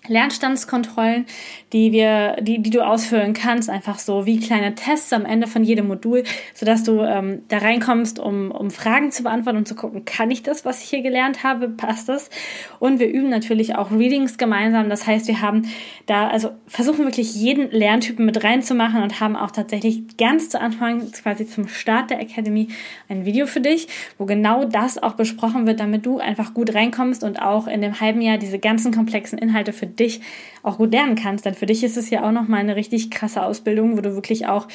Lernstandskontrollen, 0.09 1.27
die 1.73 1.93
wir, 1.93 2.37
die, 2.41 2.61
die 2.63 2.71
du 2.71 2.81
ausfüllen 2.81 3.35
kannst, 3.35 3.69
einfach 3.69 3.99
so 3.99 4.27
wie 4.27 4.41
kleine 4.41 4.75
Tests 4.75 5.13
am 5.13 5.27
Ende 5.27 5.47
von 5.47 5.63
jedem 5.63 5.89
Modul, 5.89 6.25
sodass 6.55 6.83
du 6.83 7.03
ähm, 7.03 7.43
da 7.49 7.59
reinkommst, 7.59 8.19
um, 8.19 8.51
um 8.51 8.71
Fragen 8.71 9.13
zu 9.13 9.23
beantworten 9.23 9.59
und 9.59 9.69
zu 9.69 9.75
gucken, 9.75 10.05
kann 10.05 10.31
ich 10.31 10.43
das, 10.43 10.65
was 10.65 10.83
ich 10.83 10.89
hier 10.89 11.03
gelernt 11.03 11.45
habe, 11.45 11.69
passt 11.69 12.09
das? 12.09 12.31
Und 12.79 12.99
wir 12.99 13.09
üben 13.09 13.29
natürlich 13.29 13.77
auch 13.77 13.91
Readings 13.91 14.39
gemeinsam. 14.39 14.89
Das 14.89 15.07
heißt, 15.07 15.29
wir 15.29 15.43
haben 15.43 15.69
da, 16.07 16.29
also 16.29 16.51
versuchen 16.67 17.05
wirklich 17.05 17.35
jeden 17.35 17.71
Lerntypen 17.71 18.25
mit 18.25 18.43
reinzumachen 18.43 19.03
und 19.03 19.21
haben 19.21 19.37
auch 19.37 19.51
tatsächlich 19.51 20.17
ganz 20.17 20.49
zu 20.49 20.61
Anfang, 20.61 21.11
quasi 21.13 21.47
zum 21.47 21.69
Start 21.69 22.11
der 22.11 22.21
Academy, 22.21 22.69
ein 23.09 23.27
Video 23.27 23.47
für 23.47 23.61
dich, 23.61 23.87
wo 24.19 24.25
genau 24.25 24.65
das 24.65 25.01
auch 25.01 25.15
besprochen 25.15 25.67
wird, 25.67 25.79
damit 25.79 26.07
du 26.07 26.19
einfach 26.19 26.55
gut 26.55 26.75
reinkommst 26.75 27.23
und 27.23 27.41
auch 27.41 27.67
in 27.67 27.83
dem 27.83 28.01
halben 28.01 28.23
Jahr 28.23 28.39
diese 28.39 28.59
ganzen 28.59 28.93
komplexen 28.93 29.39
Inhalte 29.39 29.73
für 29.73 29.90
dich 29.91 30.21
auch 30.63 30.79
gut 30.79 30.93
lernen 30.93 31.17
kannst. 31.17 31.45
Denn 31.45 31.55
für 31.55 31.67
dich 31.67 31.83
ist 31.85 31.97
es 31.97 32.11
ja 32.11 32.27
auch 32.27 32.33
nochmal 32.33 32.61
eine 32.61 32.77
richtig 32.77 33.11
krasse 33.11 33.43
Ausbildung, 33.43 33.97
wo 33.97 34.01
du 34.01 34.15
wirklich 34.15 34.47
auch, 34.47 34.69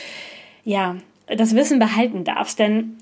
ja, 0.63 0.97
das 1.27 1.55
Wissen 1.55 1.79
behalten 1.79 2.23
darfst. 2.23 2.59
Denn 2.59 2.97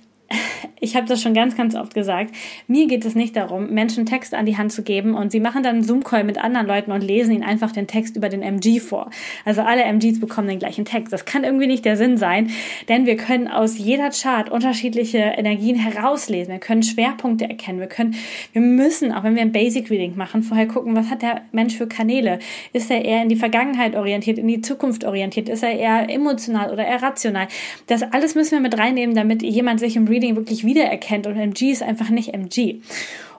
ich 0.83 0.97
habe 0.97 1.07
das 1.07 1.21
schon 1.21 1.33
ganz, 1.33 1.55
ganz 1.55 1.75
oft 1.75 1.93
gesagt, 1.93 2.35
mir 2.67 2.87
geht 2.87 3.05
es 3.05 3.15
nicht 3.15 3.35
darum, 3.35 3.69
Menschen 3.69 4.05
Text 4.05 4.33
an 4.33 4.45
die 4.45 4.57
Hand 4.57 4.73
zu 4.73 4.83
geben 4.83 5.15
und 5.15 5.31
sie 5.31 5.39
machen 5.39 5.63
dann 5.63 5.81
Zoom-Call 5.81 6.25
mit 6.25 6.37
anderen 6.37 6.67
Leuten 6.67 6.91
und 6.91 7.01
lesen 7.01 7.33
ihnen 7.33 7.43
einfach 7.43 7.71
den 7.71 7.87
Text 7.87 8.17
über 8.17 8.27
den 8.27 8.41
MG 8.41 8.79
vor. 8.79 9.09
Also 9.45 9.61
alle 9.61 9.83
MGs 9.83 10.19
bekommen 10.19 10.47
den 10.49 10.59
gleichen 10.59 10.83
Text. 10.83 11.13
Das 11.13 11.23
kann 11.23 11.45
irgendwie 11.45 11.67
nicht 11.67 11.85
der 11.85 11.95
Sinn 11.95 12.17
sein, 12.17 12.49
denn 12.89 13.05
wir 13.05 13.15
können 13.15 13.47
aus 13.47 13.77
jeder 13.77 14.09
Chart 14.09 14.49
unterschiedliche 14.49 15.19
Energien 15.19 15.77
herauslesen. 15.77 16.51
Wir 16.51 16.59
können 16.59 16.83
Schwerpunkte 16.83 17.49
erkennen. 17.49 17.79
Wir 17.79 17.87
können, 17.87 18.15
wir 18.51 18.61
müssen, 18.61 19.13
auch 19.13 19.23
wenn 19.23 19.35
wir 19.35 19.41
ein 19.41 19.51
Basic 19.53 19.89
Reading 19.89 20.17
machen, 20.17 20.43
vorher 20.43 20.67
gucken, 20.67 20.95
was 20.95 21.09
hat 21.09 21.21
der 21.21 21.43
Mensch 21.53 21.77
für 21.77 21.87
Kanäle? 21.87 22.39
Ist 22.73 22.91
er 22.91 23.05
eher 23.05 23.21
in 23.21 23.29
die 23.29 23.35
Vergangenheit 23.35 23.95
orientiert, 23.95 24.37
in 24.37 24.47
die 24.47 24.61
Zukunft 24.61 25.05
orientiert? 25.05 25.47
Ist 25.47 25.63
er 25.63 25.71
eher 25.71 26.09
emotional 26.09 26.71
oder 26.71 26.85
eher 26.85 27.01
rational? 27.01 27.47
Das 27.87 28.03
alles 28.03 28.35
müssen 28.35 28.51
wir 28.51 28.59
mit 28.59 28.77
reinnehmen, 28.77 29.15
damit 29.15 29.43
jemand 29.43 29.79
sich 29.79 29.95
im 29.95 30.09
Reading 30.13 30.35
wirklich 30.35 30.63
wiedererkennt 30.63 31.27
und 31.27 31.35
MG 31.35 31.71
ist 31.71 31.83
einfach 31.83 32.09
nicht 32.09 32.33
MG. 32.33 32.81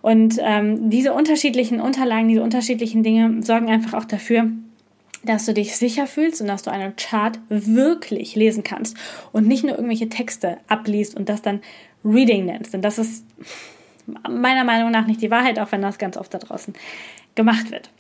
Und 0.03 0.39
ähm, 0.43 0.91
diese 0.91 1.15
unterschiedlichen 1.15 1.81
Unterlagen, 1.81 2.29
diese 2.29 2.43
unterschiedlichen 2.43 3.03
Dinge 3.03 3.43
sorgen 3.43 3.69
einfach 3.69 3.95
auch 3.95 4.05
dafür, 4.05 4.51
dass 5.25 5.47
du 5.47 5.55
dich 5.55 5.77
sicher 5.77 6.07
fühlst 6.07 6.41
und 6.41 6.49
dass 6.49 6.63
du 6.63 6.71
einen 6.71 6.97
Chart 6.97 7.39
wirklich 7.49 8.35
lesen 8.35 8.63
kannst 8.63 8.97
und 9.33 9.49
nicht 9.49 9.65
nur 9.65 9.77
irgendwelche 9.77 10.09
Texte 10.09 10.59
abliest 10.69 11.17
und 11.17 11.29
das 11.29 11.41
dann 11.41 11.61
Reading 12.05 12.45
nennst. 12.45 12.75
Denn 12.75 12.83
das 12.83 12.99
ist 12.99 13.25
meiner 14.29 14.65
Meinung 14.65 14.91
nach 14.91 15.07
nicht 15.07 15.23
die 15.23 15.31
Wahrheit, 15.31 15.59
auch 15.59 15.73
wenn 15.73 15.81
das 15.81 15.99
ganz 15.99 16.17
oft 16.17 16.35
da 16.35 16.39
draußen 16.39 16.75
gemacht 17.35 17.71
wird. 17.71 17.91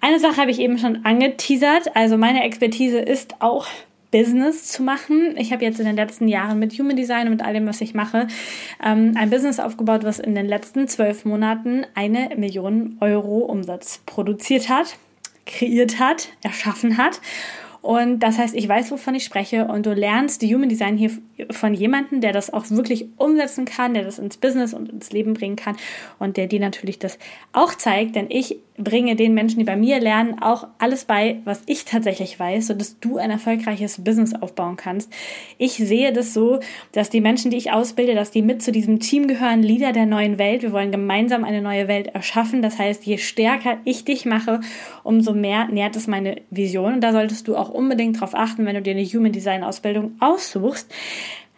Eine 0.00 0.20
Sache 0.20 0.36
habe 0.36 0.50
ich 0.50 0.60
eben 0.60 0.78
schon 0.78 1.04
angeteasert. 1.04 1.96
Also 1.96 2.16
meine 2.16 2.44
Expertise 2.44 2.98
ist 2.98 3.40
auch 3.40 3.66
Business 4.10 4.66
zu 4.66 4.82
machen. 4.82 5.36
Ich 5.36 5.52
habe 5.52 5.64
jetzt 5.64 5.78
in 5.78 5.86
den 5.86 5.96
letzten 5.96 6.28
Jahren 6.28 6.58
mit 6.58 6.72
Human 6.78 6.96
Design 6.96 7.26
und 7.26 7.32
mit 7.34 7.42
all 7.44 7.54
dem, 7.54 7.66
was 7.66 7.80
ich 7.80 7.94
mache, 7.94 8.26
ähm, 8.84 9.14
ein 9.16 9.30
Business 9.30 9.60
aufgebaut, 9.60 10.04
was 10.04 10.18
in 10.18 10.34
den 10.34 10.46
letzten 10.46 10.88
zwölf 10.88 11.24
Monaten 11.24 11.86
eine 11.94 12.30
Million 12.36 12.96
Euro 13.00 13.38
Umsatz 13.38 14.02
produziert 14.06 14.68
hat, 14.68 14.96
kreiert 15.46 15.98
hat, 15.98 16.28
erschaffen 16.42 16.96
hat. 16.96 17.20
Und 17.82 18.20
das 18.20 18.36
heißt, 18.36 18.54
ich 18.54 18.68
weiß, 18.68 18.90
wovon 18.90 19.14
ich 19.14 19.24
spreche 19.24 19.64
und 19.66 19.86
du 19.86 19.94
lernst 19.94 20.42
die 20.42 20.54
Human 20.54 20.68
Design 20.68 20.98
hier 20.98 21.10
von 21.50 21.72
jemandem, 21.72 22.20
der 22.20 22.32
das 22.32 22.52
auch 22.52 22.68
wirklich 22.68 23.06
umsetzen 23.16 23.64
kann, 23.64 23.94
der 23.94 24.04
das 24.04 24.18
ins 24.18 24.36
Business 24.36 24.74
und 24.74 24.90
ins 24.90 25.12
Leben 25.12 25.32
bringen 25.32 25.56
kann 25.56 25.76
und 26.18 26.36
der 26.36 26.46
dir 26.46 26.60
natürlich 26.60 26.98
das 26.98 27.18
auch 27.52 27.74
zeigt, 27.74 28.16
denn 28.16 28.26
ich 28.28 28.58
bringe 28.82 29.16
den 29.16 29.34
Menschen, 29.34 29.58
die 29.58 29.64
bei 29.64 29.76
mir 29.76 30.00
lernen, 30.00 30.40
auch 30.40 30.66
alles 30.78 31.04
bei, 31.04 31.40
was 31.44 31.62
ich 31.66 31.84
tatsächlich 31.84 32.38
weiß, 32.38 32.68
sodass 32.68 32.98
du 32.98 33.18
ein 33.18 33.30
erfolgreiches 33.30 34.02
Business 34.02 34.34
aufbauen 34.34 34.76
kannst. 34.76 35.12
Ich 35.58 35.74
sehe 35.74 36.12
das 36.12 36.34
so, 36.34 36.60
dass 36.92 37.10
die 37.10 37.20
Menschen, 37.20 37.50
die 37.50 37.56
ich 37.56 37.72
ausbilde, 37.72 38.14
dass 38.14 38.30
die 38.30 38.42
mit 38.42 38.62
zu 38.62 38.72
diesem 38.72 39.00
Team 39.00 39.28
gehören, 39.28 39.62
Leader 39.62 39.92
der 39.92 40.06
neuen 40.06 40.38
Welt. 40.38 40.62
Wir 40.62 40.72
wollen 40.72 40.90
gemeinsam 40.90 41.44
eine 41.44 41.62
neue 41.62 41.88
Welt 41.88 42.08
erschaffen. 42.08 42.62
Das 42.62 42.78
heißt, 42.78 43.04
je 43.04 43.18
stärker 43.18 43.78
ich 43.84 44.04
dich 44.04 44.24
mache, 44.24 44.60
umso 45.02 45.32
mehr 45.32 45.68
nährt 45.68 45.96
es 45.96 46.06
meine 46.06 46.36
Vision. 46.50 46.94
Und 46.94 47.00
da 47.00 47.12
solltest 47.12 47.48
du 47.48 47.56
auch 47.56 47.68
unbedingt 47.68 48.16
darauf 48.16 48.34
achten, 48.34 48.66
wenn 48.66 48.74
du 48.74 48.82
dir 48.82 48.92
eine 48.94 49.04
Human 49.04 49.32
Design 49.32 49.64
Ausbildung 49.64 50.16
aussuchst, 50.20 50.92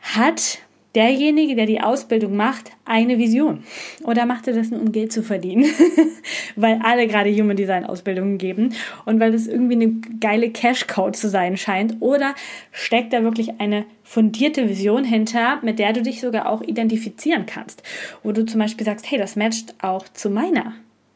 hat 0.01 0.59
derjenige, 0.95 1.57
der 1.57 1.67
die 1.67 1.81
Ausbildung 1.81 2.37
macht, 2.37 2.73
eine 2.85 3.19
Vision? 3.19 3.65
Oder 4.05 4.27
macht 4.27 4.47
er 4.49 4.55
das 4.55 4.71
nur, 4.71 4.81
um 4.81 4.93
Geld 4.93 5.13
zu 5.13 5.23
verdienen? 5.23 5.65
weil 6.57 6.81
alle 6.83 7.07
gerade 7.07 7.35
Human 7.35 7.57
Design 7.57 7.85
Ausbildungen 7.85 8.39
geben 8.39 8.75
und 9.05 9.21
weil 9.21 9.33
das 9.33 9.47
irgendwie 9.47 9.75
eine 9.75 9.93
geile 10.21 10.51
Cash 10.51 10.87
Code 10.87 11.13
zu 11.13 11.29
sein 11.29 11.57
scheint? 11.57 11.97
Oder 12.01 12.35
steckt 12.71 13.13
da 13.13 13.23
wirklich 13.23 13.61
eine 13.61 13.85
fundierte 14.03 14.69
Vision 14.69 15.05
hinter, 15.05 15.61
mit 15.63 15.79
der 15.79 15.93
du 15.93 16.03
dich 16.03 16.21
sogar 16.21 16.49
auch 16.49 16.63
identifizieren 16.63 17.47
kannst? 17.47 17.83
Wo 18.23 18.33
du 18.33 18.45
zum 18.45 18.61
Beispiel 18.61 18.85
sagst, 18.85 19.11
hey, 19.11 19.19
das 19.19 19.37
matcht 19.37 19.75
auch 19.83 20.05
zu 20.09 20.31
meiner 20.31 20.75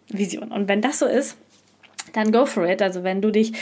Vision. 0.08 0.52
Und 0.52 0.68
wenn 0.68 0.80
das 0.80 1.00
so 1.00 1.06
ist, 1.06 1.36
dann 2.12 2.32
go 2.32 2.46
for 2.46 2.66
it. 2.68 2.82
Also 2.82 3.02
wenn 3.02 3.20
du 3.20 3.30
dich 3.30 3.52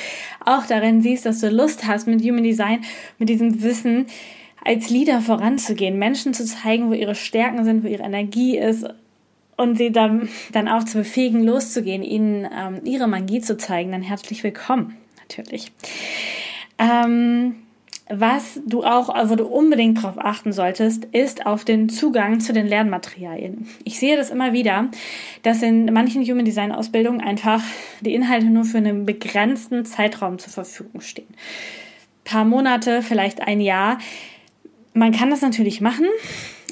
auch 0.45 0.67
darin 0.67 1.03
siehst, 1.03 1.27
dass 1.27 1.41
du 1.41 1.49
Lust 1.49 1.87
hast 1.87 2.07
mit 2.07 2.23
Human 2.23 2.45
Design, 2.45 2.85
mit 3.19 3.29
diesem 3.29 3.63
Wissen, 3.63 4.07
als 4.65 4.91
Leader 4.91 5.21
voranzugehen, 5.21 5.99
Menschen 5.99 6.35
zu 6.35 6.45
zeigen, 6.45 6.89
wo 6.89 6.95
ihre 6.95 7.15
Stärken 7.15 7.65
sind, 7.65 7.85
wo 7.85 7.89
ihre 7.89 8.03
Energie 8.03 8.59
ist 8.59 8.87
und 9.57 9.79
sie 9.79 9.93
dann, 9.93 10.29
dann 10.53 10.69
auch 10.69 10.85
zu 10.85 10.99
befähigen, 10.99 11.45
loszugehen, 11.45 12.03
ihnen 12.03 12.49
ähm, 12.53 12.81
ihre 12.85 13.07
Magie 13.07 13.41
zu 13.41 13.57
zeigen, 13.57 13.93
dann 13.93 14.03
herzlich 14.03 14.43
willkommen, 14.43 14.97
natürlich. 15.21 15.71
Ähm, 16.79 17.57
was 18.11 18.61
du 18.67 18.85
auch, 18.85 19.09
wo 19.31 19.35
du 19.35 19.47
unbedingt 19.47 19.99
darauf 19.99 20.19
achten 20.19 20.53
solltest, 20.53 21.07
ist 21.07 21.47
auf 21.47 21.65
den 21.65 21.89
Zugang 21.89 22.39
zu 22.41 22.53
den 22.53 22.67
Lernmaterialien. 22.67 23.67
Ich 23.83 23.99
sehe 23.99 24.17
das 24.17 24.31
immer 24.31 24.53
wieder, 24.53 24.91
dass 25.43 25.63
in 25.63 25.87
manchen 25.87 26.23
Human 26.23 26.45
Design 26.45 26.71
Ausbildungen 26.71 27.23
einfach 27.23 27.63
die 28.03 28.13
Inhalte 28.13 28.47
nur 28.47 28.65
für 28.65 28.77
einen 28.79 29.07
begrenzten 29.07 29.87
Zeitraum 29.87 30.39
zur 30.39 30.53
Verfügung 30.53 31.01
stehen. 31.01 31.29
Ein 31.29 32.25
paar 32.25 32.45
Monate, 32.45 33.01
vielleicht 33.01 33.41
ein 33.41 33.61
Jahr. 33.61 33.99
Man 34.95 35.11
kann 35.11 35.29
das 35.29 35.43
natürlich 35.43 35.81
machen, 35.81 36.07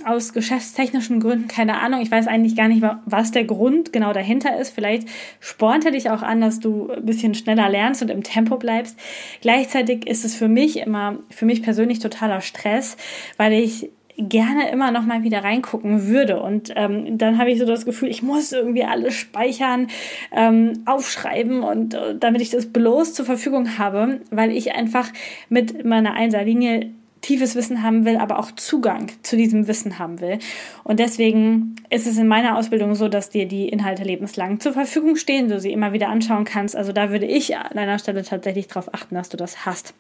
aus 0.05 0.33
geschäftstechnischen 0.33 1.19
Gründen, 1.19 1.49
keine 1.49 1.81
Ahnung. 1.81 2.01
Ich 2.01 2.11
weiß 2.11 2.29
eigentlich 2.29 2.55
gar 2.55 2.69
nicht, 2.69 2.83
was 3.05 3.33
der 3.33 3.45
Grund 3.45 3.93
genau 3.93 4.13
dahinter 4.13 4.59
ist. 4.59 4.71
Vielleicht 4.71 5.09
spornt 5.41 5.85
er 5.85 5.91
dich 5.91 6.09
auch 6.09 6.23
an, 6.23 6.41
dass 6.41 6.61
du 6.61 6.91
ein 6.91 7.05
bisschen 7.05 7.35
schneller 7.35 7.69
lernst 7.69 8.01
und 8.01 8.11
im 8.11 8.23
Tempo 8.23 8.57
bleibst. 8.59 8.97
Gleichzeitig 9.41 10.07
ist 10.07 10.25
es 10.25 10.37
für 10.37 10.49
mich 10.49 10.79
immer, 10.79 11.19
für 11.31 11.47
mich 11.47 11.63
persönlich 11.63 11.99
totaler 11.99 12.41
Stress, 12.41 12.97
weil 13.37 13.53
ich 13.53 13.91
gerne 14.17 14.71
immer 14.71 14.93
noch 14.93 15.05
mal 15.05 15.25
wieder 15.25 15.43
reingucken 15.43 16.07
würde. 16.07 16.41
Und 16.41 16.73
ähm, 16.77 17.19
dann 17.19 17.39
habe 17.39 17.51
ich 17.51 17.59
so 17.59 17.67
das 17.67 17.85
Gefühl, 17.85 18.09
ich 18.09 18.23
muss 18.23 18.53
irgendwie 18.53 18.85
alles 18.85 19.15
speichern, 19.15 19.89
ähm, 20.31 20.83
aufschreiben 20.87 21.63
und 21.63 21.95
äh, 21.95 22.17
damit 22.19 22.41
ich 22.41 22.51
das 22.51 22.67
bloß 22.67 23.15
zur 23.15 23.27
Verfügung 23.27 23.79
habe, 23.79 24.21
weil 24.31 24.53
ich 24.53 24.75
einfach 24.75 25.11
mit 25.49 25.85
meiner 25.85 26.15
Einserlinie 26.15 26.91
tiefes 27.23 27.55
Wissen 27.55 27.83
haben 27.83 28.05
will, 28.05 28.17
aber 28.17 28.39
auch 28.39 28.51
Zugang 28.53 29.11
zu 29.23 29.37
diesem 29.37 29.67
Wissen 29.69 29.99
haben 29.99 30.21
will. 30.21 30.39
Und 30.85 31.01
deswegen 31.01 31.77
ist 31.89 32.07
es 32.07 32.19
in 32.19 32.29
meiner 32.29 32.59
Ausbildung 32.59 32.95
so, 32.95 33.09
dass 33.09 33.31
dir 33.31 33.47
die 33.47 33.69
Inhalte 33.69 34.03
lebenslang 34.03 34.61
zur 34.61 34.73
Verfügung 34.73 35.17
stehen, 35.17 35.49
du 35.49 35.59
sie 35.59 35.73
immer 35.73 35.93
wieder 35.93 36.09
anschauen 36.09 36.45
kannst. 36.45 36.77
Also 36.77 36.93
da 36.93 37.11
würde 37.11 37.27
ich 37.27 37.57
an 37.57 37.75
deiner 37.75 37.99
Stelle 37.99 38.23
tatsächlich 38.23 38.69
darauf 38.69 38.93
achten, 38.93 39.15
dass 39.15 39.29
du 39.29 39.37
das 39.37 39.65
hast. 39.65 39.95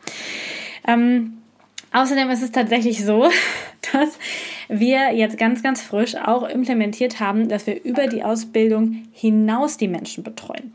Ähm, 0.86 1.38
Außerdem 1.92 2.30
ist 2.30 2.42
es 2.42 2.52
tatsächlich 2.52 3.04
so, 3.04 3.30
dass 3.92 4.18
wir 4.68 5.12
jetzt 5.14 5.38
ganz, 5.38 5.62
ganz 5.62 5.82
frisch 5.82 6.14
auch 6.16 6.48
implementiert 6.48 7.20
haben, 7.20 7.48
dass 7.48 7.66
wir 7.66 7.84
über 7.84 8.06
die 8.06 8.24
Ausbildung 8.24 9.04
hinaus 9.12 9.76
die 9.76 9.88
Menschen 9.88 10.24
betreuen. 10.24 10.72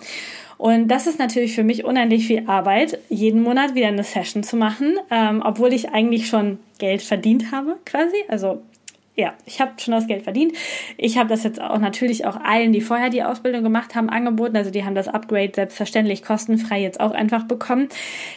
Und 0.57 0.87
das 0.87 1.05
ist 1.05 1.19
natürlich 1.19 1.53
für 1.53 1.63
mich 1.63 1.85
unendlich 1.85 2.25
viel 2.25 2.43
Arbeit, 2.47 2.99
jeden 3.09 3.43
Monat 3.43 3.75
wieder 3.75 3.87
eine 3.87 4.03
Session 4.03 4.43
zu 4.43 4.57
machen, 4.57 4.97
ähm, 5.11 5.43
obwohl 5.45 5.71
ich 5.73 5.89
eigentlich 5.89 6.27
schon 6.27 6.59
Geld 6.79 7.01
verdient 7.01 7.51
habe, 7.51 7.77
quasi. 7.85 8.17
Also 8.27 8.61
ja, 9.17 9.33
ich 9.47 9.59
habe 9.59 9.71
schon 9.79 9.93
das 9.93 10.07
Geld 10.07 10.23
verdient. 10.23 10.53
Ich 10.95 11.17
habe 11.17 11.27
das 11.27 11.43
jetzt 11.43 11.59
auch 11.59 11.79
natürlich 11.79 12.25
auch 12.25 12.39
allen, 12.39 12.71
die 12.71 12.81
vorher 12.81 13.09
die 13.09 13.23
Ausbildung 13.23 13.63
gemacht 13.63 13.95
haben, 13.95 14.09
angeboten. 14.09 14.55
Also 14.55 14.69
die 14.69 14.85
haben 14.85 14.93
das 14.93 15.07
Upgrade 15.07 15.51
selbstverständlich 15.55 16.23
kostenfrei 16.23 16.79
jetzt 16.79 16.99
auch 16.99 17.11
einfach 17.11 17.43
bekommen. 17.45 17.89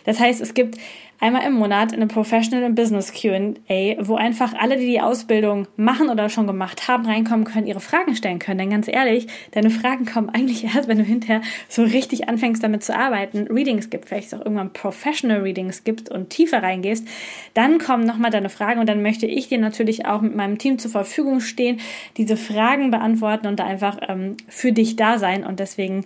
Das 0.06 0.18
heißt, 0.18 0.40
es 0.40 0.54
gibt 0.54 0.78
einmal 1.20 1.46
im 1.46 1.52
Monat 1.52 1.92
eine 1.92 2.06
Professional 2.06 2.64
und 2.64 2.74
Business 2.74 3.12
Q&A, 3.12 3.96
wo 4.00 4.16
einfach 4.16 4.54
alle, 4.54 4.78
die 4.78 4.86
die 4.86 5.00
Ausbildung 5.00 5.68
machen 5.76 6.08
oder 6.08 6.28
schon 6.28 6.46
gemacht 6.46 6.88
haben, 6.88 7.06
reinkommen 7.06 7.44
können, 7.44 7.66
ihre 7.66 7.80
Fragen 7.80 8.16
stellen 8.16 8.38
können. 8.38 8.58
Denn 8.58 8.70
ganz 8.70 8.88
ehrlich, 8.88 9.26
deine 9.52 9.70
Fragen 9.70 10.06
kommen 10.06 10.30
eigentlich 10.30 10.64
erst, 10.64 10.88
wenn 10.88 10.98
du 10.98 11.04
hinterher 11.04 11.42
so 11.68 11.82
richtig 11.82 12.28
anfängst 12.28 12.62
damit 12.62 12.82
zu 12.82 12.96
arbeiten, 12.96 13.46
Readings 13.48 13.90
gibt, 13.90 14.06
vielleicht 14.06 14.34
auch 14.34 14.40
irgendwann 14.40 14.72
Professional 14.72 15.40
Readings 15.40 15.84
gibt 15.84 16.08
und 16.10 16.30
tiefer 16.30 16.62
reingehst, 16.62 17.06
dann 17.54 17.78
kommen 17.78 18.04
nochmal 18.04 18.30
deine 18.30 18.48
Fragen 18.48 18.80
und 18.80 18.88
dann 18.88 19.02
möchte 19.02 19.26
ich 19.26 19.48
dir 19.48 19.58
natürlich 19.58 20.06
auch 20.06 20.22
mit 20.22 20.34
meinem 20.34 20.58
Team 20.58 20.78
zur 20.78 20.90
Verfügung 20.90 21.40
stehen, 21.40 21.80
diese 22.16 22.36
Fragen 22.36 22.90
beantworten 22.90 23.46
und 23.46 23.60
da 23.60 23.64
einfach 23.64 23.98
ähm, 24.08 24.36
für 24.48 24.72
dich 24.72 24.96
da 24.96 25.18
sein. 25.18 25.44
Und 25.44 25.60
deswegen 25.60 26.04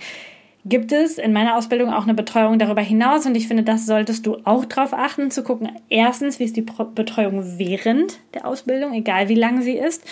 gibt 0.64 0.92
es 0.92 1.18
in 1.18 1.32
meiner 1.32 1.56
Ausbildung 1.56 1.92
auch 1.92 2.04
eine 2.04 2.14
Betreuung 2.14 2.58
darüber 2.58 2.80
hinaus 2.80 3.26
und 3.26 3.36
ich 3.36 3.48
finde, 3.48 3.62
das 3.62 3.86
solltest 3.86 4.26
du 4.26 4.38
auch 4.44 4.64
darauf 4.64 4.94
achten, 4.94 5.30
zu 5.30 5.42
gucken, 5.42 5.70
erstens, 5.90 6.38
wie 6.38 6.44
ist 6.44 6.56
die 6.56 6.62
Betreuung 6.94 7.58
während 7.58 8.18
der 8.32 8.46
Ausbildung, 8.46 8.94
egal 8.94 9.28
wie 9.28 9.34
lang 9.34 9.60
sie 9.60 9.76
ist 9.76 10.02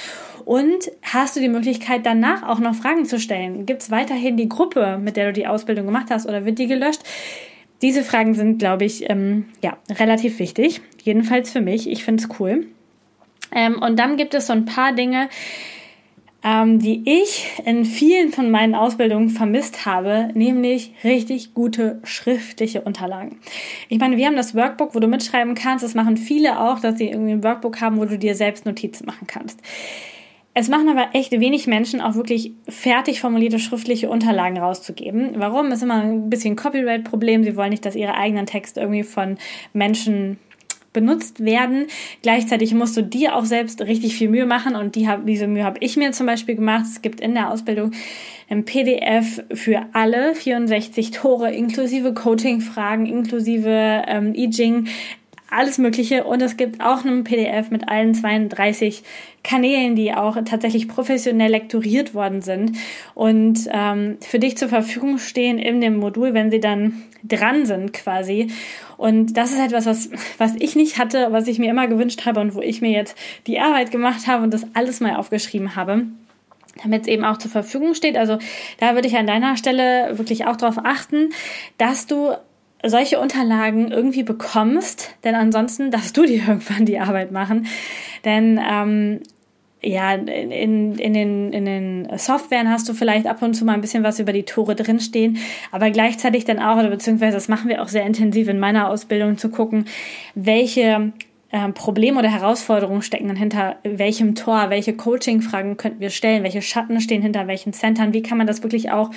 und 0.44 0.90
hast 1.02 1.36
du 1.36 1.40
die 1.40 1.48
Möglichkeit 1.48 2.04
danach 2.04 2.46
auch 2.46 2.58
noch 2.58 2.74
Fragen 2.74 3.06
zu 3.06 3.18
stellen. 3.18 3.64
Gibt 3.64 3.82
es 3.82 3.90
weiterhin 3.90 4.36
die 4.36 4.48
Gruppe, 4.48 4.98
mit 5.02 5.16
der 5.16 5.26
du 5.26 5.32
die 5.32 5.46
Ausbildung 5.46 5.86
gemacht 5.86 6.06
hast 6.10 6.26
oder 6.26 6.44
wird 6.44 6.58
die 6.58 6.66
gelöscht? 6.66 7.02
Diese 7.80 8.04
Fragen 8.04 8.34
sind, 8.34 8.58
glaube 8.58 8.84
ich, 8.84 9.08
ähm, 9.10 9.46
ja, 9.62 9.76
relativ 9.90 10.38
wichtig, 10.38 10.82
jedenfalls 11.02 11.50
für 11.50 11.60
mich. 11.60 11.90
Ich 11.90 12.04
finde 12.04 12.22
es 12.22 12.28
cool. 12.38 12.66
Ähm, 13.54 13.80
und 13.82 13.98
dann 13.98 14.16
gibt 14.16 14.34
es 14.34 14.46
so 14.46 14.52
ein 14.52 14.66
paar 14.66 14.92
Dinge, 14.92 15.28
ähm, 16.44 16.78
die 16.78 17.02
ich 17.04 17.62
in 17.64 17.84
vielen 17.84 18.32
von 18.32 18.50
meinen 18.50 18.74
Ausbildungen 18.74 19.30
vermisst 19.30 19.86
habe, 19.86 20.30
nämlich 20.34 20.92
richtig 21.04 21.54
gute 21.54 22.00
schriftliche 22.04 22.82
Unterlagen. 22.82 23.38
Ich 23.88 23.98
meine, 23.98 24.16
wir 24.16 24.26
haben 24.26 24.36
das 24.36 24.54
Workbook, 24.54 24.94
wo 24.94 25.00
du 25.00 25.06
mitschreiben 25.06 25.54
kannst. 25.54 25.84
Das 25.84 25.94
machen 25.94 26.16
viele 26.16 26.60
auch, 26.60 26.80
dass 26.80 26.98
sie 26.98 27.08
irgendwie 27.08 27.32
ein 27.32 27.44
Workbook 27.44 27.80
haben, 27.80 27.98
wo 27.98 28.04
du 28.04 28.18
dir 28.18 28.34
selbst 28.34 28.66
Notizen 28.66 29.06
machen 29.06 29.26
kannst. 29.26 29.60
Es 30.54 30.68
machen 30.68 30.90
aber 30.90 31.14
echt 31.14 31.32
wenig 31.32 31.66
Menschen 31.66 32.02
auch 32.02 32.14
wirklich 32.14 32.52
fertig 32.68 33.20
formulierte 33.20 33.58
schriftliche 33.58 34.10
Unterlagen 34.10 34.58
rauszugeben. 34.58 35.30
Warum? 35.36 35.72
Ist 35.72 35.82
immer 35.82 36.02
ein 36.02 36.28
bisschen 36.28 36.56
Copyright-Problem. 36.56 37.42
Sie 37.42 37.56
wollen 37.56 37.70
nicht, 37.70 37.86
dass 37.86 37.96
ihre 37.96 38.14
eigenen 38.14 38.44
Texte 38.44 38.80
irgendwie 38.80 39.02
von 39.02 39.38
Menschen 39.72 40.38
benutzt 40.92 41.44
werden. 41.44 41.86
Gleichzeitig 42.22 42.74
musst 42.74 42.96
du 42.96 43.02
dir 43.02 43.36
auch 43.36 43.44
selbst 43.44 43.80
richtig 43.82 44.14
viel 44.14 44.28
Mühe 44.28 44.46
machen 44.46 44.76
und 44.76 44.94
die 44.94 45.08
hab, 45.08 45.26
diese 45.26 45.46
Mühe 45.46 45.64
habe 45.64 45.78
ich 45.80 45.96
mir 45.96 46.12
zum 46.12 46.26
Beispiel 46.26 46.56
gemacht. 46.56 46.84
Es 46.86 47.02
gibt 47.02 47.20
in 47.20 47.34
der 47.34 47.50
Ausbildung 47.50 47.92
ein 48.50 48.64
PDF 48.64 49.42
für 49.52 49.86
alle 49.92 50.34
64 50.34 51.10
Tore 51.10 51.50
inklusive 51.52 52.12
Coaching-Fragen, 52.12 53.06
inklusive 53.06 54.04
ähm, 54.06 54.34
I 54.34 54.50
alles 55.52 55.78
Mögliche. 55.78 56.24
Und 56.24 56.42
es 56.42 56.56
gibt 56.56 56.80
auch 56.80 57.04
einen 57.04 57.24
PDF 57.24 57.70
mit 57.70 57.88
allen 57.88 58.14
32 58.14 59.02
Kanälen, 59.44 59.96
die 59.96 60.14
auch 60.14 60.36
tatsächlich 60.44 60.88
professionell 60.88 61.50
lektoriert 61.50 62.14
worden 62.14 62.42
sind 62.42 62.76
und 63.14 63.68
ähm, 63.72 64.18
für 64.20 64.38
dich 64.38 64.56
zur 64.56 64.68
Verfügung 64.68 65.18
stehen 65.18 65.58
in 65.58 65.80
dem 65.80 65.96
Modul, 65.96 66.32
wenn 66.32 66.50
sie 66.50 66.60
dann 66.60 67.02
dran 67.24 67.66
sind 67.66 67.92
quasi. 67.92 68.48
Und 68.96 69.36
das 69.36 69.52
ist 69.52 69.58
etwas, 69.58 69.86
was, 69.86 70.10
was 70.38 70.54
ich 70.58 70.76
nicht 70.76 70.98
hatte, 70.98 71.28
was 71.30 71.48
ich 71.48 71.58
mir 71.58 71.70
immer 71.70 71.88
gewünscht 71.88 72.24
habe 72.24 72.40
und 72.40 72.54
wo 72.54 72.60
ich 72.60 72.80
mir 72.80 72.92
jetzt 72.92 73.16
die 73.46 73.58
Arbeit 73.58 73.90
gemacht 73.90 74.28
habe 74.28 74.44
und 74.44 74.54
das 74.54 74.66
alles 74.74 75.00
mal 75.00 75.16
aufgeschrieben 75.16 75.74
habe. 75.74 76.06
damit 76.82 77.02
es 77.02 77.08
eben 77.08 77.24
auch 77.24 77.36
zur 77.36 77.50
Verfügung 77.50 77.94
steht. 77.94 78.16
Also 78.16 78.38
da 78.78 78.94
würde 78.94 79.08
ich 79.08 79.16
an 79.16 79.26
deiner 79.26 79.56
Stelle 79.56 80.16
wirklich 80.16 80.46
auch 80.46 80.56
darauf 80.56 80.78
achten, 80.78 81.30
dass 81.76 82.06
du 82.06 82.32
solche 82.84 83.20
Unterlagen 83.20 83.90
irgendwie 83.90 84.22
bekommst, 84.22 85.14
denn 85.24 85.34
ansonsten 85.34 85.90
darfst 85.90 86.16
du 86.16 86.24
dir 86.24 86.42
irgendwann 86.48 86.86
die 86.86 86.98
Arbeit 86.98 87.32
machen. 87.32 87.66
Denn 88.24 88.60
ähm, 88.62 89.20
ja, 89.84 90.14
in, 90.14 90.96
in, 90.96 91.12
den, 91.12 91.52
in 91.52 91.64
den 91.64 92.08
Softwaren 92.16 92.70
hast 92.70 92.88
du 92.88 92.94
vielleicht 92.94 93.26
ab 93.26 93.42
und 93.42 93.54
zu 93.54 93.64
mal 93.64 93.74
ein 93.74 93.80
bisschen 93.80 94.04
was 94.04 94.20
über 94.20 94.32
die 94.32 94.44
Tore 94.44 94.76
drinstehen, 94.76 95.38
aber 95.72 95.90
gleichzeitig 95.90 96.44
dann 96.44 96.60
auch, 96.60 96.78
oder 96.78 96.88
beziehungsweise 96.88 97.36
das 97.36 97.48
machen 97.48 97.68
wir 97.68 97.82
auch 97.82 97.88
sehr 97.88 98.06
intensiv 98.06 98.48
in 98.48 98.60
meiner 98.60 98.88
Ausbildung, 98.88 99.38
zu 99.38 99.48
gucken, 99.48 99.86
welche 100.36 101.12
äh, 101.50 101.68
Probleme 101.70 102.18
oder 102.18 102.30
Herausforderungen 102.30 103.02
stecken 103.02 103.28
dann 103.28 103.36
hinter 103.36 103.76
welchem 103.82 104.36
Tor, 104.36 104.70
welche 104.70 104.94
Coaching-Fragen 104.94 105.76
könnten 105.76 106.00
wir 106.00 106.10
stellen, 106.10 106.44
welche 106.44 106.62
Schatten 106.62 107.00
stehen 107.00 107.22
hinter 107.22 107.48
welchen 107.48 107.72
Centern, 107.72 108.12
wie 108.12 108.22
kann 108.22 108.38
man 108.38 108.46
das 108.46 108.62
wirklich 108.62 108.92
auch 108.92 109.10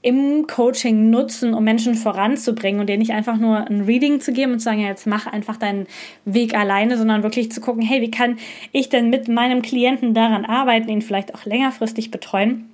im 0.00 0.46
Coaching 0.46 1.10
nutzen, 1.10 1.54
um 1.54 1.64
Menschen 1.64 1.94
voranzubringen 1.94 2.80
und 2.80 2.88
dir 2.88 2.98
nicht 2.98 3.12
einfach 3.12 3.36
nur 3.36 3.66
ein 3.66 3.82
Reading 3.82 4.20
zu 4.20 4.32
geben 4.32 4.52
und 4.52 4.58
zu 4.60 4.64
sagen, 4.64 4.80
ja, 4.80 4.88
jetzt 4.88 5.06
mach 5.06 5.26
einfach 5.26 5.56
deinen 5.56 5.86
Weg 6.24 6.54
alleine, 6.54 6.96
sondern 6.96 7.22
wirklich 7.22 7.50
zu 7.50 7.60
gucken, 7.60 7.82
hey, 7.82 8.00
wie 8.00 8.10
kann 8.10 8.38
ich 8.72 8.88
denn 8.88 9.10
mit 9.10 9.28
meinem 9.28 9.62
Klienten 9.62 10.14
daran 10.14 10.44
arbeiten, 10.44 10.88
ihn 10.88 11.02
vielleicht 11.02 11.34
auch 11.34 11.44
längerfristig 11.44 12.10
betreuen? 12.10 12.68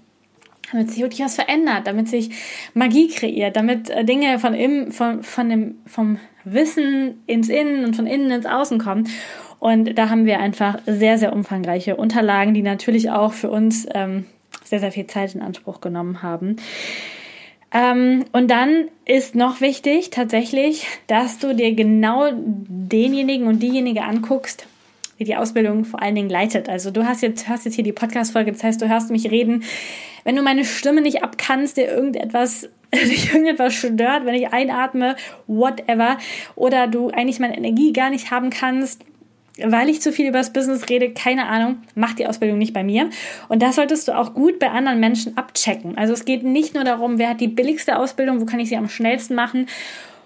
damit 0.73 0.91
sich 0.91 1.03
wirklich 1.03 1.21
was 1.21 1.35
verändert, 1.35 1.87
damit 1.87 2.09
sich 2.09 2.31
Magie 2.75 3.09
kreiert, 3.09 3.55
damit 3.55 3.91
äh, 3.91 4.05
Dinge 4.05 4.39
von 4.39 4.55
im, 4.55 4.91
von, 4.91 5.23
von 5.23 5.49
dem, 5.49 5.75
vom 5.87 6.19
Wissen 6.45 7.23
ins 7.27 7.49
Innen 7.49 7.85
und 7.85 7.95
von 7.95 8.07
innen 8.07 8.31
ins 8.31 8.47
Außen 8.47 8.79
kommen. 8.79 9.09
Und 9.61 9.97
da 9.97 10.11
haben 10.11 10.27
wir 10.27 10.41
einfach 10.41 10.79
sehr, 10.87 11.19
sehr 11.19 11.33
umfangreiche 11.33 11.97
Unterlagen, 11.97 12.55
die 12.55 12.63
natürlich 12.63 13.11
auch 13.11 13.33
für 13.33 13.51
uns 13.51 13.87
ähm, 13.95 14.27
sehr, 14.65 14.81
sehr 14.81 14.93
viel 14.93 15.07
Zeit 15.07 15.35
in 15.35 15.43
Anspruch 15.43 15.81
genommen 15.81 16.23
haben. 16.23 16.57
Ähm, 17.75 18.25
und 18.33 18.51
dann 18.51 18.89
ist 19.05 19.35
noch 19.35 19.61
wichtig 19.61 20.11
tatsächlich, 20.11 20.87
dass 21.09 21.39
du 21.39 21.55
dir 21.55 21.75
genau 21.75 22.31
denjenigen 22.33 23.49
und 23.49 23.61
diejenige 23.61 24.03
anguckst, 24.03 24.67
die 25.19 25.25
die 25.25 25.37
Ausbildung 25.37 25.85
vor 25.85 26.01
allen 26.01 26.15
Dingen 26.15 26.31
leitet. 26.31 26.69
Also 26.69 26.93
du 26.93 27.05
hast 27.05 27.23
jetzt, 27.23 27.49
hörst 27.49 27.65
jetzt 27.65 27.75
hier 27.75 27.85
die 27.85 27.93
Podcast-Folge, 27.93 28.53
das 28.53 28.63
heißt, 28.63 28.81
du 28.81 28.89
hörst 28.89 29.11
mich 29.11 29.29
reden. 29.31 29.65
Wenn 30.23 30.37
du 30.37 30.43
meine 30.43 30.65
Stimme 30.65 31.01
nicht 31.01 31.25
abkannst, 31.25 31.77
dir 31.77 31.89
irgendetwas, 31.89 32.69
dich 32.95 33.33
irgendetwas 33.33 33.75
stört, 33.75 34.25
wenn 34.25 34.35
ich 34.35 34.53
einatme, 34.53 35.17
whatever, 35.49 36.19
oder 36.55 36.87
du 36.87 37.11
eigentlich 37.11 37.41
meine 37.41 37.57
Energie 37.57 37.93
gar 37.93 38.11
nicht 38.11 38.31
haben 38.31 38.51
kannst, 38.51 39.05
weil 39.63 39.89
ich 39.89 40.01
zu 40.01 40.13
viel 40.13 40.29
über 40.29 40.39
das 40.39 40.53
Business 40.53 40.89
rede, 40.89 41.11
keine 41.11 41.47
Ahnung, 41.47 41.79
mach 41.95 42.15
die 42.15 42.27
Ausbildung 42.27 42.59
nicht 42.59 42.73
bei 42.73 42.83
mir. 42.83 43.11
Und 43.49 43.63
das 43.63 43.77
solltest 43.77 44.09
du 44.09 44.19
auch 44.19 44.35
gut 44.35 44.59
bei 44.59 44.71
anderen 44.71 45.01
Menschen 45.01 45.37
abchecken. 45.37 45.97
Also 45.97 46.13
es 46.13 46.25
geht 46.25 46.43
nicht 46.43 46.75
nur 46.75 46.85
darum, 46.85 47.19
wer 47.19 47.31
hat 47.31 47.41
die 47.41 47.49
billigste 47.49 47.99
Ausbildung, 47.99 48.41
wo 48.41 48.47
kann 48.47 48.61
ich 48.61 48.69
sie 48.69 48.77
am 48.77 48.89
schnellsten 48.89 49.35
machen 49.35 49.67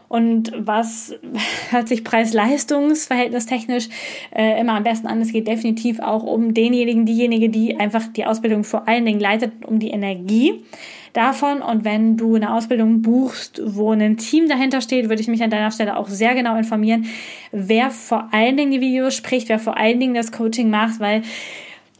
und 0.08 0.52
was 0.56 1.14
hört 1.70 1.88
sich 1.88 2.04
Preis-Leistungs-Verhältnis 2.04 3.46
technisch 3.46 3.88
äh, 4.34 4.58
immer 4.60 4.74
am 4.74 4.84
besten 4.84 5.06
an. 5.06 5.20
Es 5.20 5.32
geht 5.32 5.46
definitiv 5.46 6.00
auch 6.00 6.22
um 6.22 6.54
denjenigen, 6.54 7.04
diejenige, 7.04 7.50
die 7.50 7.76
einfach 7.76 8.06
die 8.08 8.24
Ausbildung 8.24 8.64
vor 8.64 8.88
allen 8.88 9.04
Dingen 9.04 9.20
leitet, 9.20 9.64
um 9.66 9.78
die 9.78 9.90
Energie 9.90 10.64
davon. 11.12 11.62
Und 11.62 11.84
wenn 11.84 12.16
du 12.16 12.34
eine 12.34 12.52
Ausbildung 12.52 13.02
buchst, 13.02 13.60
wo 13.64 13.92
ein 13.92 14.16
Team 14.16 14.48
dahinter 14.48 14.80
steht, 14.80 15.08
würde 15.08 15.22
ich 15.22 15.28
mich 15.28 15.42
an 15.42 15.50
deiner 15.50 15.70
Stelle 15.70 15.96
auch 15.96 16.08
sehr 16.08 16.34
genau 16.34 16.56
informieren, 16.56 17.06
wer 17.52 17.90
vor 17.90 18.28
allen 18.32 18.56
Dingen 18.56 18.70
die 18.70 18.80
Videos 18.80 19.14
spricht, 19.14 19.48
wer 19.48 19.58
vor 19.58 19.76
allen 19.76 20.00
Dingen 20.00 20.14
das 20.14 20.32
Coaching 20.32 20.70
macht, 20.70 21.00
weil 21.00 21.22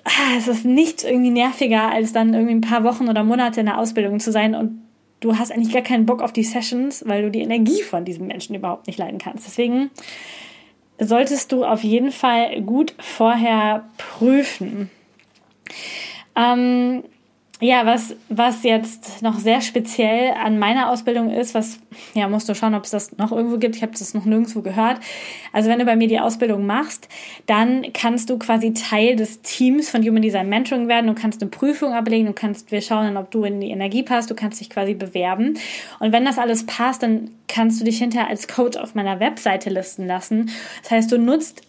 ah, 0.05 0.37
es 0.37 0.49
ist 0.49 0.65
nicht 0.65 1.05
irgendwie 1.05 1.31
nerviger, 1.31 1.91
als 1.91 2.13
dann 2.13 2.35
irgendwie 2.35 2.55
ein 2.55 2.61
paar 2.61 2.85
Wochen 2.85 3.09
oder 3.09 3.25
Monate 3.25 3.61
in 3.61 3.67
der 3.67 3.79
Ausbildung 3.79 4.21
zu 4.21 4.33
sein 4.33 4.55
und 4.55 4.83
du 5.21 5.37
hast 5.37 5.53
eigentlich 5.53 5.73
gar 5.73 5.83
keinen 5.83 6.07
Bock 6.07 6.23
auf 6.23 6.33
die 6.33 6.45
Sessions, 6.45 7.05
weil 7.07 7.23
du 7.23 7.31
die 7.31 7.41
Energie 7.41 7.83
von 7.83 8.05
diesem 8.05 8.27
Menschen 8.27 8.55
überhaupt 8.55 8.87
nicht 8.87 8.99
leiden 8.99 9.19
kannst. 9.19 9.47
Deswegen 9.47 9.91
solltest 10.99 11.53
du 11.53 11.65
auf 11.65 11.85
jeden 11.85 12.13
Fall 12.13 12.61
gut 12.63 12.95
vorher 12.99 13.89
prüfen. 13.97 14.91
Ähm, 16.37 17.05
ja, 17.61 17.85
was, 17.87 18.15
was 18.29 18.63
jetzt 18.63 19.21
noch 19.21 19.39
sehr 19.39 19.61
speziell 19.61 20.33
an 20.33 20.61
meiner 20.61 20.91
Ausbildung 20.91 21.31
ist, 21.31 21.55
was, 21.55 21.81
ja, 22.15 22.29
musst 22.29 22.49
du 22.49 22.55
schauen, 22.55 22.75
ob 22.77 22.85
es 22.85 22.91
das 22.91 23.17
noch 23.19 23.33
irgendwo 23.33 23.59
gibt. 23.59 23.75
Ich 23.75 23.83
habe 23.83 23.93
das 23.99 24.15
noch 24.15 24.25
nirgendwo 24.25 24.63
gehört. 24.63 25.01
Also 25.53 25.69
wenn 25.69 25.81
du 25.81 25.85
bei 25.85 25.97
mir 25.97 26.07
die 26.07 26.21
Ausbildung 26.21 26.67
machst, 26.67 27.09
dann 27.47 27.87
kannst 27.93 28.31
du 28.31 28.39
quasi 28.39 28.75
Teil 28.75 29.17
des 29.17 29.43
Teams 29.43 29.91
von 29.91 30.03
Human 30.03 30.23
Design 30.23 30.49
Mentoring 30.49 30.87
werden. 30.87 31.09
Du 31.09 31.15
kannst 31.15 31.43
eine 31.43 31.51
Prüfung 31.51 31.95
ablegen, 31.95 32.27
du 32.27 32.33
kannst, 32.33 32.71
wir 32.71 32.81
schauen 32.81 33.17
ob 33.17 33.31
du 33.33 33.43
in 33.43 33.61
die 33.61 33.71
Energie 33.71 34.05
passt, 34.05 34.31
du 34.31 34.35
kannst 34.37 34.61
dich 34.61 34.71
quasi 34.71 34.95
bewerben. 34.95 35.59
Und 35.99 36.13
wenn 36.13 36.25
das 36.25 36.39
alles 36.39 36.65
passt, 36.65 37.03
dann 37.03 37.31
kannst 37.49 37.81
du 37.81 37.85
dich 37.85 37.99
hinterher 37.99 38.29
als 38.29 38.47
Coach 38.47 38.77
auf 38.77 38.95
meiner 38.95 39.19
Webseite 39.19 39.71
listen 39.71 40.07
lassen. 40.07 40.51
Das 40.83 40.93
heißt, 40.93 41.11
du 41.11 41.19
nutzt 41.19 41.63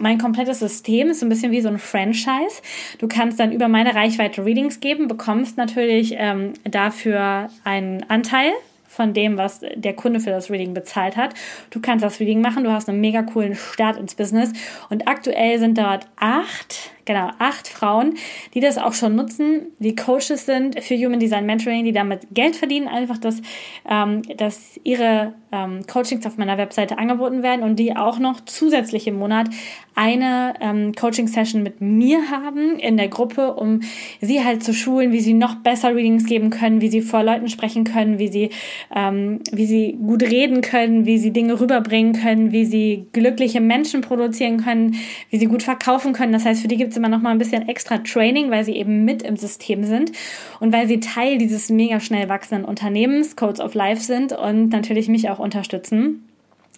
mein 0.00 0.18
komplettes 0.18 0.58
System 0.58 1.08
ist 1.08 1.20
so 1.20 1.26
ein 1.26 1.28
bisschen 1.28 1.52
wie 1.52 1.60
so 1.60 1.68
ein 1.68 1.78
Franchise. 1.78 2.62
Du 2.98 3.08
kannst 3.08 3.38
dann 3.38 3.52
über 3.52 3.68
meine 3.68 3.94
Reichweite 3.94 4.44
Readings 4.44 4.80
geben, 4.80 5.08
bekommst 5.08 5.56
natürlich 5.56 6.14
ähm, 6.16 6.54
dafür 6.64 7.48
einen 7.64 8.02
Anteil 8.08 8.52
von 8.88 9.14
dem, 9.14 9.36
was 9.36 9.60
der 9.60 9.94
Kunde 9.94 10.18
für 10.18 10.30
das 10.30 10.50
Reading 10.50 10.74
bezahlt 10.74 11.16
hat. 11.16 11.34
Du 11.70 11.80
kannst 11.80 12.04
das 12.04 12.18
Reading 12.18 12.40
machen, 12.40 12.64
du 12.64 12.72
hast 12.72 12.88
einen 12.88 13.00
mega 13.00 13.22
coolen 13.22 13.54
Start 13.54 13.96
ins 13.96 14.16
Business 14.16 14.52
und 14.88 15.06
aktuell 15.06 15.58
sind 15.60 15.78
dort 15.78 16.08
acht 16.16 16.90
genau, 17.04 17.30
acht 17.38 17.68
Frauen, 17.68 18.14
die 18.54 18.60
das 18.60 18.78
auch 18.78 18.92
schon 18.92 19.14
nutzen, 19.14 19.72
die 19.78 19.94
Coaches 19.94 20.46
sind 20.46 20.82
für 20.82 20.96
Human 20.96 21.20
Design 21.20 21.46
Mentoring, 21.46 21.84
die 21.84 21.92
damit 21.92 22.26
Geld 22.32 22.56
verdienen, 22.56 22.88
einfach, 22.88 23.18
dass, 23.18 23.42
ähm, 23.88 24.22
dass 24.36 24.78
ihre 24.84 25.34
ähm, 25.52 25.86
Coachings 25.86 26.26
auf 26.26 26.36
meiner 26.36 26.58
Webseite 26.58 26.98
angeboten 26.98 27.42
werden 27.42 27.62
und 27.62 27.76
die 27.76 27.96
auch 27.96 28.18
noch 28.18 28.40
zusätzlich 28.40 29.06
im 29.06 29.18
Monat 29.18 29.48
eine 29.94 30.54
ähm, 30.60 30.94
Coaching-Session 30.94 31.62
mit 31.62 31.80
mir 31.80 32.30
haben 32.30 32.78
in 32.78 32.96
der 32.96 33.08
Gruppe, 33.08 33.54
um 33.54 33.80
sie 34.20 34.44
halt 34.44 34.62
zu 34.62 34.72
schulen, 34.72 35.12
wie 35.12 35.20
sie 35.20 35.34
noch 35.34 35.56
besser 35.56 35.94
Readings 35.94 36.24
geben 36.26 36.50
können, 36.50 36.80
wie 36.80 36.88
sie 36.88 37.02
vor 37.02 37.22
Leuten 37.22 37.48
sprechen 37.48 37.84
können, 37.84 38.18
wie 38.18 38.28
sie, 38.28 38.50
ähm, 38.94 39.40
wie 39.52 39.66
sie 39.66 39.98
gut 40.00 40.22
reden 40.22 40.62
können, 40.62 41.04
wie 41.06 41.18
sie 41.18 41.32
Dinge 41.32 41.60
rüberbringen 41.60 42.14
können, 42.14 42.52
wie 42.52 42.64
sie 42.64 43.06
glückliche 43.12 43.60
Menschen 43.60 44.00
produzieren 44.00 44.62
können, 44.64 44.96
wie 45.28 45.38
sie 45.38 45.46
gut 45.46 45.62
verkaufen 45.62 46.12
können. 46.12 46.32
Das 46.32 46.44
heißt, 46.44 46.62
für 46.62 46.68
die 46.68 46.76
gibt 46.76 46.89
es 46.90 46.96
immer 46.96 47.08
noch 47.08 47.20
mal 47.20 47.30
ein 47.30 47.38
bisschen 47.38 47.68
extra 47.68 47.98
Training, 47.98 48.50
weil 48.50 48.64
sie 48.64 48.76
eben 48.76 49.04
mit 49.04 49.22
im 49.22 49.36
System 49.36 49.84
sind 49.84 50.12
und 50.60 50.72
weil 50.72 50.86
sie 50.86 51.00
Teil 51.00 51.38
dieses 51.38 51.70
mega 51.70 52.00
schnell 52.00 52.28
wachsenden 52.28 52.64
Unternehmens 52.64 53.36
Codes 53.36 53.60
of 53.60 53.74
Life 53.74 54.02
sind 54.02 54.32
und 54.32 54.68
natürlich 54.70 55.08
mich 55.08 55.30
auch 55.30 55.38
unterstützen. 55.38 56.26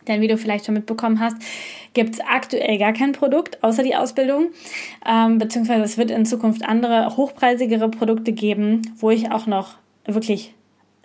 Denn 0.09 0.21
wie 0.21 0.29
du 0.29 0.37
vielleicht 0.37 0.67
schon 0.67 0.75
mitbekommen 0.75 1.21
hast, 1.21 1.37
gibt 1.95 2.15
es 2.15 2.21
aktuell 2.21 2.79
gar 2.79 2.93
kein 2.93 3.13
Produkt 3.13 3.63
außer 3.63 3.83
die 3.83 3.95
Ausbildung. 3.95 4.49
Ähm, 5.07 5.39
beziehungsweise 5.39 5.83
es 5.85 5.99
wird 5.99 6.11
in 6.11 6.27
Zukunft 6.27 6.65
andere, 6.65 7.17
hochpreisigere 7.17 7.89
Produkte 7.89 8.33
geben, 8.33 8.83
wo 8.97 9.11
ich 9.11 9.31
auch 9.31 9.47
noch 9.47 9.77
wirklich 10.05 10.55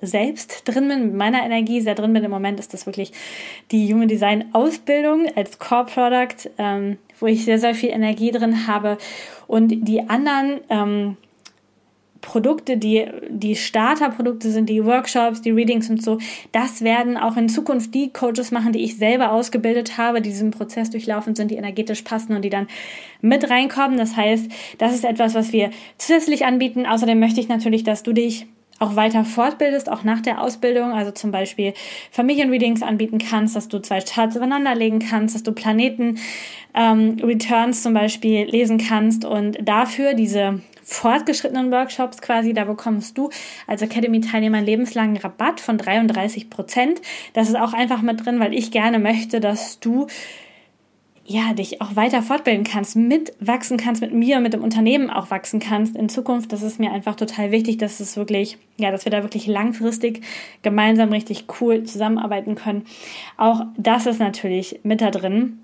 selbst 0.02 0.64
drin 0.66 0.88
bin, 0.88 1.06
mit 1.08 1.16
meiner 1.16 1.44
Energie 1.44 1.82
sehr 1.82 1.96
drin 1.96 2.14
bin. 2.14 2.24
Im 2.24 2.32
Moment 2.32 2.60
ist 2.60 2.74
das 2.74 2.86
wirklich 2.86 3.12
die 3.72 3.92
Human 3.94 4.08
Design 4.08 4.46
Ausbildung 4.54 5.26
als 5.36 5.60
Core 5.60 5.86
Product, 5.86 6.50
ähm, 6.58 6.98
wo 7.20 7.26
ich 7.26 7.46
sehr, 7.46 7.60
sehr 7.60 7.74
viel 7.74 7.90
Energie 7.90 8.32
drin 8.32 8.68
habe. 8.68 8.98
Und 9.48 9.88
die 9.88 10.08
anderen 10.08 10.60
ähm, 10.70 11.18
Produkte, 12.22 12.78
die 12.78 13.06
die 13.30 13.56
Starterprodukte 13.56 14.52
sind, 14.52 14.70
die 14.70 14.84
Workshops, 14.84 15.42
die 15.42 15.52
Readings 15.52 15.90
und 15.90 16.04
so, 16.04 16.18
das 16.52 16.82
werden 16.82 17.18
auch 17.18 17.38
in 17.38 17.48
Zukunft 17.48 17.94
die 17.94 18.10
Coaches 18.10 18.52
machen, 18.52 18.74
die 18.74 18.84
ich 18.84 18.98
selber 18.98 19.32
ausgebildet 19.32 19.98
habe, 19.98 20.22
die 20.22 20.30
diesen 20.30 20.52
Prozess 20.52 20.90
durchlaufen 20.90 21.36
sind, 21.36 21.52
die 21.52 21.56
energetisch 21.56 22.02
passen 22.02 22.36
und 22.36 22.44
die 22.44 22.50
dann 22.50 22.68
mit 23.22 23.50
reinkommen. 23.50 23.98
Das 23.98 24.16
heißt, 24.16 24.52
das 24.78 24.94
ist 24.94 25.06
etwas, 25.06 25.36
was 25.36 25.54
wir 25.54 25.72
zusätzlich 25.98 26.46
anbieten. 26.46 26.86
Außerdem 26.86 27.20
möchte 27.20 27.40
ich 27.40 27.48
natürlich, 27.48 27.84
dass 27.84 28.04
du 28.04 28.14
dich 28.14 28.48
auch 28.80 28.96
weiter 28.96 29.26
fortbildest, 29.26 29.90
auch 29.90 30.04
nach 30.04 30.22
der 30.22 30.42
Ausbildung, 30.42 30.92
also 30.92 31.12
zum 31.12 31.32
Beispiel 31.32 31.74
Familienreadings 32.12 32.84
anbieten 32.84 33.18
kannst, 33.18 33.56
dass 33.56 33.68
du 33.68 33.80
zwei 33.80 34.02
Charts 34.02 34.36
übereinander 34.36 34.76
legen 34.76 35.00
kannst, 35.00 35.36
dass 35.36 35.44
du 35.44 35.52
Planeten 35.52 36.20
ähm, 36.76 37.18
Returns 37.24 37.82
zum 37.82 37.94
Beispiel 37.94 38.46
lesen 38.46 38.78
kannst 38.78 39.26
und 39.26 39.58
dafür 39.62 40.14
diese 40.14 40.62
fortgeschrittenen 40.84 41.70
Workshops 41.72 42.22
quasi, 42.22 42.54
da 42.54 42.64
bekommst 42.64 43.18
du 43.18 43.30
als 43.68 43.82
Academy-Teilnehmer 43.82 44.58
einen 44.58 44.66
lebenslangen 44.66 45.18
Rabatt 45.18 45.60
von 45.60 45.78
33 45.78 46.50
Prozent. 46.50 47.02
Das 47.34 47.50
ist 47.50 47.58
auch 47.58 47.74
einfach 47.74 48.02
mit 48.02 48.26
drin, 48.26 48.40
weil 48.40 48.54
ich 48.54 48.72
gerne 48.72 48.98
möchte, 48.98 49.42
dass 49.42 49.82
du 49.82 50.08
ja, 51.30 51.54
dich 51.54 51.82
auch 51.82 51.98
weiter 51.98 52.22
fortbilden 52.22 52.64
kannst, 52.64 52.96
mitwachsen 52.96 53.76
kannst, 53.76 54.02
mit 54.02 54.14
mir, 54.14 54.40
mit 54.40 54.54
dem 54.54 54.64
Unternehmen 54.64 55.10
auch 55.10 55.30
wachsen 55.30 55.60
kannst 55.60 55.98
in 55.98 56.08
Zukunft. 56.08 56.54
Das 56.54 56.62
ist 56.62 56.80
mir 56.80 56.94
einfach 56.94 57.16
total 57.16 57.52
wichtig, 57.52 57.78
dass 57.78 58.00
es 58.00 58.16
wirklich, 58.16 58.58
ja, 58.78 58.92
dass 58.92 59.04
wir 59.04 59.12
da 59.12 59.24
wirklich 59.24 59.46
langfristig 59.46 60.22
gemeinsam 60.62 61.12
richtig 61.12 61.44
cool 61.60 61.84
zusammenarbeiten 61.84 62.56
können. 62.56 62.86
Auch 63.36 63.66
das 63.76 64.06
ist 64.06 64.22
natürlich 64.22 64.80
mit 64.84 65.02
da 65.02 65.12
drin. 65.12 65.60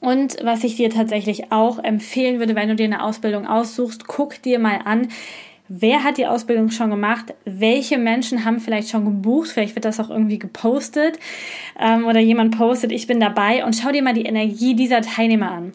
Und 0.00 0.36
was 0.42 0.62
ich 0.62 0.76
dir 0.76 0.90
tatsächlich 0.90 1.52
auch 1.52 1.78
empfehlen 1.78 2.38
würde, 2.38 2.54
wenn 2.54 2.68
du 2.68 2.76
dir 2.76 2.84
eine 2.84 3.02
Ausbildung 3.02 3.46
aussuchst, 3.46 4.06
guck 4.06 4.42
dir 4.42 4.58
mal 4.58 4.80
an, 4.84 5.08
wer 5.74 6.04
hat 6.04 6.18
die 6.18 6.26
Ausbildung 6.26 6.70
schon 6.70 6.90
gemacht, 6.90 7.34
welche 7.44 7.96
Menschen 7.96 8.44
haben 8.44 8.60
vielleicht 8.60 8.90
schon 8.90 9.04
gebucht, 9.04 9.50
vielleicht 9.50 9.74
wird 9.74 9.86
das 9.86 10.00
auch 10.00 10.10
irgendwie 10.10 10.38
gepostet 10.38 11.18
ähm, 11.80 12.04
oder 12.04 12.20
jemand 12.20 12.56
postet, 12.56 12.92
ich 12.92 13.06
bin 13.06 13.20
dabei 13.20 13.64
und 13.64 13.74
schau 13.74 13.90
dir 13.90 14.02
mal 14.02 14.12
die 14.12 14.26
Energie 14.26 14.74
dieser 14.74 15.00
Teilnehmer 15.00 15.50
an. 15.50 15.72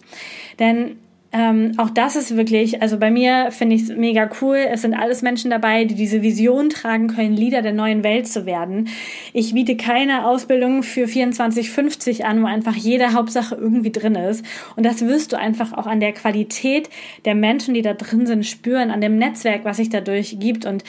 Denn 0.59 0.97
ähm, 1.37 1.73
auch 1.77 1.91
das 1.91 2.15
ist 2.15 2.35
wirklich, 2.35 2.81
also 2.81 2.97
bei 2.97 3.11
mir 3.11 3.51
finde 3.51 3.75
ich 3.75 3.83
es 3.83 3.95
mega 3.95 4.27
cool. 4.41 4.57
Es 4.57 4.81
sind 4.81 4.95
alles 4.95 5.21
Menschen 5.21 5.51
dabei, 5.51 5.85
die 5.85 5.93
diese 5.93 6.23
Vision 6.23 6.69
tragen 6.69 7.09
können, 7.09 7.35
Leader 7.35 7.61
der 7.61 7.73
neuen 7.73 8.03
Welt 8.03 8.27
zu 8.27 8.47
werden. 8.47 8.89
Ich 9.33 9.53
biete 9.53 9.77
keine 9.77 10.25
Ausbildung 10.25 10.81
für 10.81 11.05
24,50 11.05 12.23
an, 12.23 12.41
wo 12.41 12.47
einfach 12.47 12.73
jede 12.73 13.13
Hauptsache 13.13 13.53
irgendwie 13.53 13.91
drin 13.91 14.15
ist. 14.15 14.43
Und 14.75 14.83
das 14.83 15.01
wirst 15.01 15.31
du 15.31 15.37
einfach 15.37 15.73
auch 15.73 15.85
an 15.85 15.99
der 15.99 16.13
Qualität 16.13 16.89
der 17.25 17.35
Menschen, 17.35 17.75
die 17.75 17.83
da 17.83 17.93
drin 17.93 18.25
sind, 18.25 18.43
spüren, 18.43 18.89
an 18.89 19.01
dem 19.01 19.19
Netzwerk, 19.19 19.63
was 19.63 19.77
sich 19.77 19.89
dadurch 19.89 20.37
gibt. 20.39 20.65
Und 20.65 20.83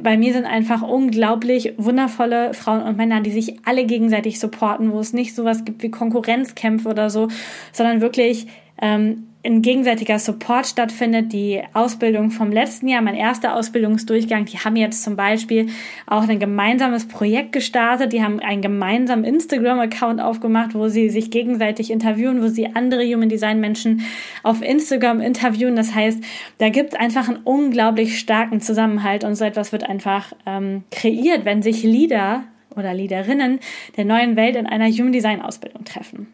bei 0.00 0.16
mir 0.16 0.32
sind 0.32 0.44
einfach 0.44 0.82
unglaublich 0.82 1.74
wundervolle 1.76 2.54
Frauen 2.54 2.82
und 2.82 2.96
Männer, 2.96 3.20
die 3.20 3.32
sich 3.32 3.56
alle 3.64 3.84
gegenseitig 3.84 4.38
supporten, 4.38 4.92
wo 4.92 5.00
es 5.00 5.12
nicht 5.12 5.34
sowas 5.34 5.64
gibt 5.64 5.82
wie 5.82 5.90
Konkurrenzkämpfe 5.90 6.88
oder 6.88 7.10
so, 7.10 7.26
sondern 7.72 8.00
wirklich 8.00 8.46
ähm, 8.80 9.24
ein 9.48 9.62
gegenseitiger 9.62 10.18
Support 10.18 10.66
stattfindet. 10.66 11.32
Die 11.32 11.62
Ausbildung 11.72 12.30
vom 12.30 12.52
letzten 12.52 12.86
Jahr, 12.86 13.00
mein 13.00 13.14
erster 13.14 13.56
Ausbildungsdurchgang, 13.56 14.44
die 14.44 14.58
haben 14.58 14.76
jetzt 14.76 15.02
zum 15.02 15.16
Beispiel 15.16 15.68
auch 16.06 16.28
ein 16.28 16.38
gemeinsames 16.38 17.08
Projekt 17.08 17.52
gestartet. 17.52 18.12
Die 18.12 18.22
haben 18.22 18.40
einen 18.40 18.60
gemeinsamen 18.60 19.24
Instagram-Account 19.24 20.20
aufgemacht, 20.20 20.74
wo 20.74 20.88
sie 20.88 21.08
sich 21.08 21.30
gegenseitig 21.30 21.90
interviewen, 21.90 22.42
wo 22.42 22.48
sie 22.48 22.66
andere 22.66 23.02
Human 23.04 23.28
Design 23.28 23.58
Menschen 23.58 24.02
auf 24.42 24.60
Instagram 24.62 25.20
interviewen. 25.20 25.76
Das 25.76 25.94
heißt, 25.94 26.22
da 26.58 26.68
gibt 26.68 26.92
es 26.92 27.00
einfach 27.00 27.28
einen 27.28 27.38
unglaublich 27.38 28.18
starken 28.18 28.60
Zusammenhalt 28.60 29.24
und 29.24 29.34
so 29.34 29.44
etwas 29.44 29.72
wird 29.72 29.88
einfach 29.88 30.32
ähm, 30.46 30.84
kreiert, 30.90 31.44
wenn 31.46 31.62
sich 31.62 31.82
Leader 31.82 32.44
oder 32.76 32.92
Leaderinnen 32.92 33.60
der 33.96 34.04
neuen 34.04 34.36
Welt 34.36 34.56
in 34.56 34.66
einer 34.66 34.88
Human 34.88 35.12
Design 35.12 35.40
Ausbildung 35.40 35.84
treffen. 35.84 36.28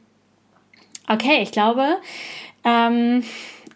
Okay, 1.06 1.42
ich 1.42 1.52
glaube, 1.52 1.98
ähm, 2.64 3.22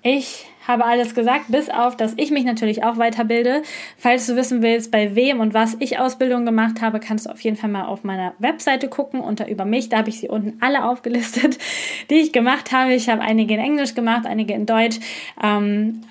ich 0.03 0.47
habe 0.69 0.85
alles 0.85 1.15
gesagt, 1.15 1.47
bis 1.49 1.71
auf, 1.71 1.97
dass 1.97 2.13
ich 2.19 2.31
mich 2.31 2.45
natürlich 2.45 2.85
auch 2.85 2.99
weiterbilde. 2.99 3.63
Falls 3.97 4.27
du 4.27 4.37
wissen 4.37 4.63
willst, 4.63 4.91
bei 4.91 5.15
wem 5.17 5.41
und 5.41 5.55
was 5.55 5.77
ich 5.81 5.99
Ausbildung 5.99 6.45
gemacht 6.45 6.83
habe, 6.83 7.01
kannst 7.01 7.25
du 7.25 7.31
auf 7.31 7.41
jeden 7.41 7.57
Fall 7.57 7.71
mal 7.71 7.87
auf 7.87 8.05
meiner 8.05 8.35
Webseite 8.39 8.89
gucken 8.89 9.21
unter 9.21 9.49
über 9.49 9.65
mich. 9.65 9.89
Da 9.89 9.99
habe 9.99 10.11
ich 10.11 10.21
sie 10.21 10.29
unten 10.29 10.59
alle 10.61 10.85
aufgelistet, 10.85 11.59
die 12.11 12.17
ich 12.17 12.33
gemacht 12.33 12.71
habe. 12.71 12.93
Ich 12.93 13.09
habe 13.09 13.23
einige 13.23 13.55
in 13.55 13.61
Englisch 13.61 13.95
gemacht, 13.95 14.27
einige 14.27 14.53
in 14.53 14.67
Deutsch. 14.67 14.99
Ähm, 15.43 16.03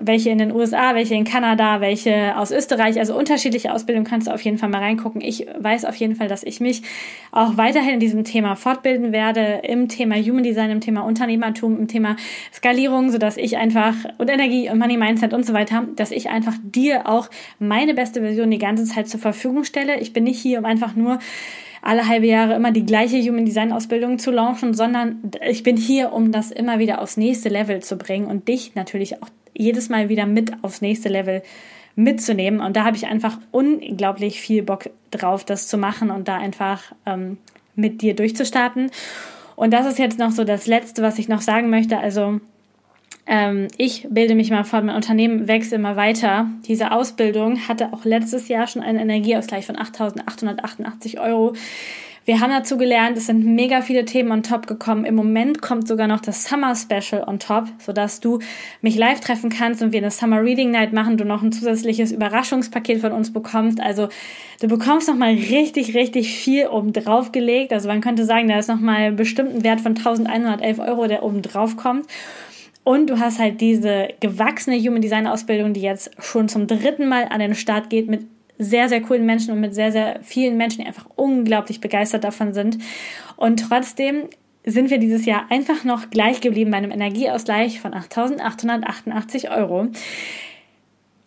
welche 0.00 0.30
in 0.30 0.38
den 0.38 0.52
USA, 0.52 0.94
welche 0.94 1.14
in 1.14 1.24
Kanada, 1.24 1.80
welche 1.80 2.36
aus 2.38 2.50
Österreich, 2.50 2.98
also 2.98 3.16
unterschiedliche 3.16 3.72
Ausbildungen 3.72 4.06
kannst 4.06 4.28
du 4.28 4.32
auf 4.32 4.40
jeden 4.40 4.56
Fall 4.56 4.70
mal 4.70 4.78
reingucken. 4.78 5.20
Ich 5.20 5.46
weiß 5.58 5.84
auf 5.84 5.94
jeden 5.96 6.16
Fall, 6.16 6.26
dass 6.26 6.42
ich 6.42 6.60
mich 6.60 6.82
auch 7.32 7.56
weiterhin 7.58 7.94
in 7.94 8.00
diesem 8.00 8.24
Thema 8.24 8.56
fortbilden 8.56 9.12
werde, 9.12 9.60
im 9.62 9.88
Thema 9.88 10.16
Human 10.16 10.42
Design, 10.42 10.70
im 10.70 10.80
Thema 10.80 11.02
Unternehmertum, 11.02 11.78
im 11.78 11.88
Thema 11.88 12.16
Skalierung, 12.52 13.10
so 13.10 13.18
dass 13.18 13.36
ich 13.36 13.58
einfach 13.58 13.94
und 14.16 14.30
Energie 14.30 14.70
und 14.70 14.78
Money 14.78 14.96
Mindset 14.96 15.34
und 15.34 15.44
so 15.44 15.52
weiter, 15.52 15.86
dass 15.96 16.10
ich 16.10 16.30
einfach 16.30 16.54
dir 16.62 17.06
auch 17.06 17.28
meine 17.58 17.92
beste 17.92 18.20
Version 18.20 18.50
die 18.50 18.58
ganze 18.58 18.84
Zeit 18.84 19.08
zur 19.08 19.20
Verfügung 19.20 19.64
stelle. 19.64 20.00
Ich 20.00 20.14
bin 20.14 20.24
nicht 20.24 20.40
hier, 20.40 20.60
um 20.60 20.64
einfach 20.64 20.96
nur 20.96 21.18
alle 21.82 22.08
halbe 22.08 22.26
Jahre 22.26 22.54
immer 22.54 22.72
die 22.72 22.86
gleiche 22.86 23.20
Human 23.20 23.44
Design 23.44 23.70
Ausbildung 23.70 24.18
zu 24.18 24.30
launchen, 24.30 24.72
sondern 24.72 25.30
ich 25.46 25.62
bin 25.62 25.76
hier, 25.76 26.14
um 26.14 26.32
das 26.32 26.50
immer 26.50 26.78
wieder 26.78 27.02
aufs 27.02 27.18
nächste 27.18 27.50
Level 27.50 27.82
zu 27.82 27.98
bringen 27.98 28.26
und 28.26 28.48
dich 28.48 28.74
natürlich 28.74 29.22
auch 29.22 29.28
jedes 29.54 29.88
Mal 29.88 30.08
wieder 30.08 30.26
mit 30.26 30.52
aufs 30.62 30.80
nächste 30.80 31.08
Level 31.08 31.42
mitzunehmen. 31.96 32.60
Und 32.60 32.76
da 32.76 32.84
habe 32.84 32.96
ich 32.96 33.06
einfach 33.06 33.38
unglaublich 33.50 34.40
viel 34.40 34.62
Bock 34.62 34.90
drauf, 35.10 35.44
das 35.44 35.68
zu 35.68 35.78
machen 35.78 36.10
und 36.10 36.28
da 36.28 36.36
einfach 36.36 36.92
ähm, 37.06 37.38
mit 37.76 38.02
dir 38.02 38.14
durchzustarten. 38.14 38.90
Und 39.56 39.72
das 39.72 39.86
ist 39.86 39.98
jetzt 39.98 40.18
noch 40.18 40.32
so 40.32 40.44
das 40.44 40.66
Letzte, 40.66 41.02
was 41.02 41.18
ich 41.18 41.28
noch 41.28 41.40
sagen 41.40 41.70
möchte. 41.70 41.98
Also 41.98 42.40
ähm, 43.26 43.68
ich 43.78 44.06
bilde 44.10 44.34
mich 44.34 44.50
mal 44.50 44.64
fort, 44.64 44.84
mein 44.84 44.96
Unternehmen 44.96 45.48
wächst 45.48 45.72
immer 45.72 45.96
weiter. 45.96 46.48
Diese 46.66 46.92
Ausbildung 46.92 47.68
hatte 47.68 47.92
auch 47.92 48.04
letztes 48.04 48.48
Jahr 48.48 48.66
schon 48.66 48.82
einen 48.82 48.98
Energieausgleich 48.98 49.66
von 49.66 49.76
8.888 49.76 51.20
Euro. 51.20 51.54
Wir 52.26 52.40
haben 52.40 52.50
dazu 52.50 52.78
gelernt, 52.78 53.18
es 53.18 53.26
sind 53.26 53.44
mega 53.44 53.82
viele 53.82 54.06
Themen 54.06 54.32
on 54.32 54.42
top 54.42 54.66
gekommen. 54.66 55.04
Im 55.04 55.14
Moment 55.14 55.60
kommt 55.60 55.86
sogar 55.86 56.06
noch 56.06 56.20
das 56.20 56.44
Summer 56.44 56.74
Special 56.74 57.22
on 57.26 57.38
top, 57.38 57.66
sodass 57.78 58.20
du 58.20 58.38
mich 58.80 58.96
live 58.96 59.20
treffen 59.20 59.50
kannst 59.50 59.82
und 59.82 59.92
wir 59.92 60.00
eine 60.00 60.10
Summer 60.10 60.42
Reading 60.42 60.70
Night 60.70 60.94
machen, 60.94 61.18
du 61.18 61.26
noch 61.26 61.42
ein 61.42 61.52
zusätzliches 61.52 62.12
Überraschungspaket 62.12 63.02
von 63.02 63.12
uns 63.12 63.30
bekommst. 63.30 63.78
Also 63.78 64.08
du 64.62 64.68
bekommst 64.68 65.06
nochmal 65.06 65.34
richtig, 65.34 65.94
richtig 65.94 66.34
viel 66.34 66.66
oben 66.68 66.94
drauf 66.94 67.30
gelegt. 67.30 67.74
Also 67.74 67.88
man 67.88 68.00
könnte 68.00 68.24
sagen, 68.24 68.48
da 68.48 68.58
ist 68.58 68.68
nochmal 68.68 69.12
bestimmt 69.12 69.54
ein 69.54 69.62
Wert 69.62 69.82
von 69.82 69.92
1111 69.92 70.78
Euro, 70.78 71.06
der 71.06 71.22
oben 71.22 71.42
drauf 71.42 71.76
kommt. 71.76 72.06
Und 72.84 73.08
du 73.08 73.18
hast 73.18 73.38
halt 73.38 73.60
diese 73.60 74.08
gewachsene 74.20 74.78
Human 74.78 75.02
Design 75.02 75.26
Ausbildung, 75.26 75.74
die 75.74 75.80
jetzt 75.82 76.10
schon 76.22 76.48
zum 76.48 76.66
dritten 76.66 77.06
Mal 77.06 77.26
an 77.28 77.40
den 77.40 77.54
Start 77.54 77.90
geht 77.90 78.08
mit 78.08 78.26
sehr, 78.58 78.88
sehr 78.88 79.00
coolen 79.00 79.26
Menschen 79.26 79.52
und 79.52 79.60
mit 79.60 79.74
sehr, 79.74 79.92
sehr 79.92 80.20
vielen 80.22 80.56
Menschen, 80.56 80.82
die 80.82 80.86
einfach 80.86 81.06
unglaublich 81.16 81.80
begeistert 81.80 82.24
davon 82.24 82.54
sind. 82.54 82.78
Und 83.36 83.68
trotzdem 83.68 84.28
sind 84.64 84.90
wir 84.90 84.98
dieses 84.98 85.26
Jahr 85.26 85.46
einfach 85.50 85.84
noch 85.84 86.10
gleich 86.10 86.40
geblieben 86.40 86.70
bei 86.70 86.78
einem 86.78 86.90
Energieausgleich 86.90 87.80
von 87.80 87.92
8.888 87.92 89.54
Euro. 89.56 89.88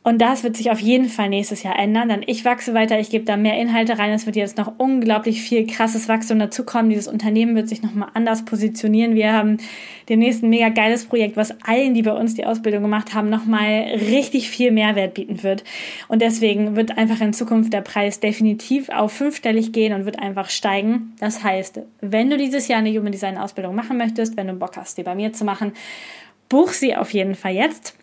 Und 0.08 0.20
das 0.20 0.46
wird 0.46 0.56
sich 0.56 0.72
auf 0.72 0.80
jeden 0.80 1.10
Fall 1.10 1.28
nächstes 1.28 1.64
Jahr 1.64 1.78
ändern, 1.78 2.08
denn 2.08 2.24
ich 2.26 2.46
wachse 2.46 2.74
weiter, 2.74 2.98
ich 2.98 3.10
gebe 3.10 3.26
da 3.26 3.36
mehr 3.36 3.60
Inhalte 3.60 4.00
rein, 4.00 4.14
es 4.14 4.26
wird 4.26 4.38
jetzt 4.38 4.58
noch 4.58 4.72
unglaublich 4.78 5.42
viel 5.42 5.68
krasses 5.68 6.08
Wachstum 6.08 6.40
dazukommen. 6.40 6.90
Dieses 6.90 7.10
Unternehmen 7.10 7.58
wird 7.58 7.68
sich 7.68 7.84
nochmal 7.84 8.08
anders 8.14 8.46
positionieren. 8.46 9.16
Wir 9.16 9.34
haben 9.34 9.58
demnächst 10.08 10.44
ein 10.44 10.50
mega 10.50 10.70
geiles 10.70 11.04
Projekt, 11.04 11.36
was 11.36 11.60
allen, 11.62 11.94
die 11.94 12.04
bei 12.04 12.14
uns 12.14 12.36
die 12.36 12.46
Ausbildung 12.46 12.84
gemacht 12.84 13.14
haben, 13.14 13.30
nochmal 13.30 13.98
richtig 14.00 14.50
viel 14.50 14.72
Mehrwert 14.72 15.14
bieten 15.14 15.44
wird. 15.44 15.66
Und 16.08 16.22
deswegen 16.22 16.78
wird 16.78 16.98
einfach 16.98 17.20
in 17.20 17.34
Zukunft 17.34 17.74
der 17.74 17.82
Preis 17.82 18.22
definitiv 18.22 18.88
auf 18.88 19.12
fünfstellig 19.12 19.74
gehen 19.74 19.92
und 19.92 20.06
wird 20.06 20.20
einfach 20.20 20.50
steigen. 20.50 21.16
Das 21.20 21.44
heißt, 21.44 21.82
wenn 22.00 22.30
du 22.30 22.38
dieses 22.38 22.70
Jahr 22.70 22.80
eine 22.80 22.98
Human 22.98 23.12
Design 23.12 23.38
Ausbildung 23.38 23.76
machen 23.76 23.98
möchtest, 23.98 24.38
wenn 24.38 24.48
du 24.48 24.54
Bock 24.54 24.78
hast, 24.78 24.98
die 24.98 25.04
bei 25.04 25.16
mir 25.16 25.34
zu 25.34 25.44
machen, 25.44 25.74
buch 26.48 26.70
sie 26.70 26.96
auf 26.96 27.12
jeden 27.12 27.36
Fall 27.36 27.56
jetzt. 27.56 27.98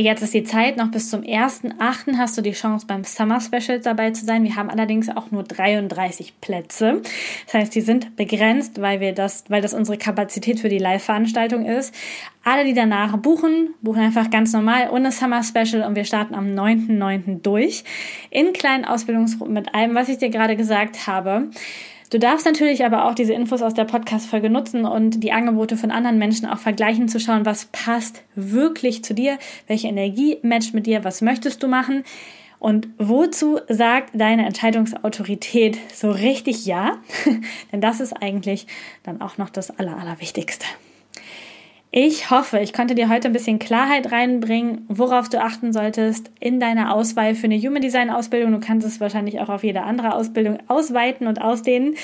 Jetzt 0.00 0.22
ist 0.22 0.32
die 0.32 0.44
Zeit, 0.44 0.76
noch 0.76 0.92
bis 0.92 1.10
zum 1.10 1.22
1.8. 1.22 2.18
hast 2.18 2.38
du 2.38 2.40
die 2.40 2.52
Chance, 2.52 2.86
beim 2.86 3.02
Summer 3.02 3.40
Special 3.40 3.80
dabei 3.80 4.12
zu 4.12 4.24
sein. 4.24 4.44
Wir 4.44 4.54
haben 4.54 4.70
allerdings 4.70 5.08
auch 5.08 5.32
nur 5.32 5.42
33 5.42 6.40
Plätze. 6.40 7.02
Das 7.46 7.54
heißt, 7.54 7.74
die 7.74 7.80
sind 7.80 8.14
begrenzt, 8.14 8.80
weil 8.80 9.00
wir 9.00 9.12
das, 9.12 9.42
weil 9.48 9.60
das 9.60 9.74
unsere 9.74 9.98
Kapazität 9.98 10.60
für 10.60 10.68
die 10.68 10.78
Live-Veranstaltung 10.78 11.66
ist. 11.66 11.92
Alle, 12.44 12.64
die 12.64 12.74
danach 12.74 13.16
buchen, 13.16 13.74
buchen 13.82 14.02
einfach 14.02 14.30
ganz 14.30 14.52
normal 14.52 14.88
ohne 14.92 15.10
Summer 15.10 15.42
Special 15.42 15.82
und 15.82 15.96
wir 15.96 16.04
starten 16.04 16.36
am 16.36 16.46
9.9. 16.46 17.42
durch 17.42 17.82
in 18.30 18.52
kleinen 18.52 18.84
Ausbildungsgruppen 18.84 19.52
mit 19.52 19.74
allem, 19.74 19.96
was 19.96 20.08
ich 20.08 20.18
dir 20.18 20.30
gerade 20.30 20.54
gesagt 20.54 21.08
habe. 21.08 21.50
Du 22.10 22.18
darfst 22.18 22.46
natürlich 22.46 22.84
aber 22.84 23.04
auch 23.04 23.14
diese 23.14 23.34
Infos 23.34 23.60
aus 23.60 23.74
der 23.74 23.84
Podcast-Folge 23.84 24.48
nutzen 24.48 24.86
und 24.86 25.22
die 25.22 25.32
Angebote 25.32 25.76
von 25.76 25.90
anderen 25.90 26.18
Menschen 26.18 26.46
auch 26.46 26.58
vergleichen, 26.58 27.08
zu 27.08 27.20
schauen, 27.20 27.44
was 27.44 27.66
passt 27.66 28.22
wirklich 28.34 29.04
zu 29.04 29.14
dir, 29.14 29.38
welche 29.66 29.88
Energie 29.88 30.38
matcht 30.42 30.72
mit 30.72 30.86
dir, 30.86 31.04
was 31.04 31.20
möchtest 31.20 31.62
du 31.62 31.68
machen 31.68 32.04
und 32.58 32.88
wozu 32.98 33.60
sagt 33.68 34.10
deine 34.14 34.46
Entscheidungsautorität 34.46 35.78
so 35.94 36.10
richtig 36.10 36.66
ja? 36.66 36.96
Denn 37.72 37.80
das 37.80 38.00
ist 38.00 38.14
eigentlich 38.14 38.66
dann 39.02 39.20
auch 39.20 39.38
noch 39.38 39.50
das 39.50 39.78
Aller. 39.78 39.98
Ich 41.90 42.30
hoffe, 42.30 42.58
ich 42.58 42.74
konnte 42.74 42.94
dir 42.94 43.08
heute 43.08 43.28
ein 43.28 43.32
bisschen 43.32 43.58
Klarheit 43.58 44.12
reinbringen, 44.12 44.84
worauf 44.88 45.30
du 45.30 45.40
achten 45.40 45.72
solltest 45.72 46.30
in 46.38 46.60
deiner 46.60 46.94
Auswahl 46.94 47.34
für 47.34 47.46
eine 47.46 47.56
Human 47.56 47.80
Design 47.80 48.10
Ausbildung. 48.10 48.52
Du 48.52 48.60
kannst 48.60 48.86
es 48.86 49.00
wahrscheinlich 49.00 49.40
auch 49.40 49.48
auf 49.48 49.64
jede 49.64 49.82
andere 49.82 50.14
Ausbildung 50.14 50.58
ausweiten 50.68 51.26
und 51.26 51.40
ausdehnen. 51.40 51.94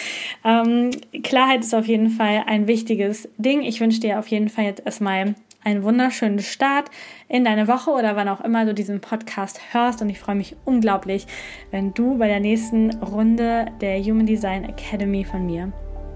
Ähm, 0.42 0.90
Klarheit 1.22 1.60
ist 1.60 1.74
auf 1.74 1.86
jeden 1.86 2.08
Fall 2.08 2.44
ein 2.46 2.66
wichtiges 2.66 3.28
Ding. 3.36 3.60
Ich 3.60 3.78
wünsche 3.80 4.00
dir 4.00 4.18
auf 4.18 4.28
jeden 4.28 4.48
Fall 4.48 4.64
jetzt 4.64 4.86
erstmal 4.86 5.34
einen 5.62 5.82
wunderschönen 5.82 6.38
Start 6.38 6.90
in 7.28 7.44
deine 7.44 7.68
Woche 7.68 7.90
oder 7.90 8.16
wann 8.16 8.28
auch 8.28 8.40
immer 8.40 8.64
du 8.64 8.72
diesen 8.72 9.02
Podcast 9.02 9.60
hörst. 9.72 10.00
Und 10.00 10.08
ich 10.08 10.18
freue 10.18 10.34
mich 10.34 10.56
unglaublich, 10.64 11.26
wenn 11.70 11.92
du 11.92 12.16
bei 12.16 12.28
der 12.28 12.40
nächsten 12.40 12.90
Runde 13.02 13.66
der 13.82 14.02
Human 14.02 14.24
Design 14.24 14.64
Academy 14.64 15.24
von 15.24 15.44
mir 15.44 15.72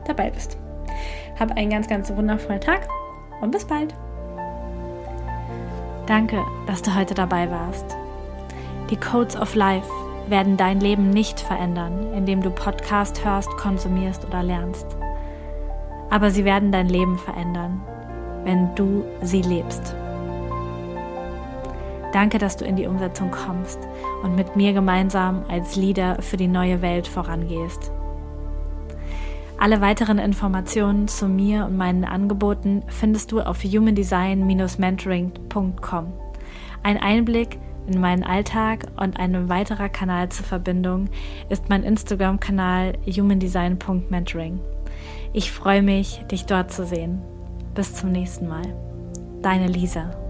dabei 0.07 0.31
bist. 0.31 0.57
Hab 1.38 1.54
einen 1.54 1.70
ganz, 1.70 1.87
ganz 1.87 2.11
wundervollen 2.11 2.62
Tag 2.62 2.88
und 3.40 3.51
bis 3.51 3.64
bald. 3.64 3.94
Danke, 6.07 6.42
dass 6.66 6.83
du 6.83 6.94
heute 6.94 7.14
dabei 7.14 7.51
warst. 7.51 7.96
Die 8.90 8.96
Codes 8.96 9.37
of 9.37 9.55
Life 9.55 9.88
werden 10.29 10.57
dein 10.57 10.81
Leben 10.81 11.11
nicht 11.11 11.40
verändern, 11.40 12.12
indem 12.14 12.42
du 12.42 12.51
Podcast 12.51 13.24
hörst, 13.24 13.51
konsumierst 13.57 14.24
oder 14.24 14.42
lernst. 14.42 14.87
Aber 16.11 16.31
sie 16.31 16.44
werden 16.44 16.72
dein 16.72 16.88
Leben 16.88 17.18
verändern, 17.18 17.83
wenn 18.44 18.74
du 18.74 19.05
sie 19.22 19.42
lebst. 19.42 19.94
Danke, 22.12 22.38
dass 22.38 22.57
du 22.57 22.64
in 22.64 22.77
die 22.77 22.87
Umsetzung 22.87 23.31
kommst 23.31 23.79
und 24.22 24.35
mit 24.35 24.57
mir 24.57 24.72
gemeinsam 24.72 25.44
als 25.48 25.77
Leader 25.77 26.22
für 26.22 26.38
die 26.38 26.48
neue 26.48 26.81
Welt 26.81 27.07
vorangehst. 27.07 27.92
Alle 29.61 29.81
weiteren 29.81 30.18
Informationen 30.18 31.09
zu 31.09 31.27
mir 31.27 31.66
und 31.66 31.77
meinen 31.77 32.05
Angeboten 32.05 32.85
findest 32.87 33.33
du 33.33 33.40
auf 33.40 33.64
humandesign-mentoring.com. 33.64 36.12
Ein 36.85 36.97
Einblick 36.97 37.59
in 37.88 38.01
meinen 38.01 38.23
Alltag 38.23 38.87
und 38.97 39.18
ein 39.18 39.49
weiterer 39.49 39.88
Kanal 39.88 40.29
zur 40.29 40.44
Verbindung 40.44 41.07
ist 41.49 41.68
mein 41.68 41.83
Instagram-Kanal 41.83 42.99
humandesign.mentoring. 43.05 44.61
Ich 45.33 45.51
freue 45.51 45.83
mich, 45.83 46.25
dich 46.31 46.47
dort 46.47 46.71
zu 46.73 46.87
sehen. 46.87 47.21
Bis 47.75 47.94
zum 47.94 48.12
nächsten 48.12 48.47
Mal. 48.47 48.77
Deine 49.42 49.66
Lisa. 49.66 50.28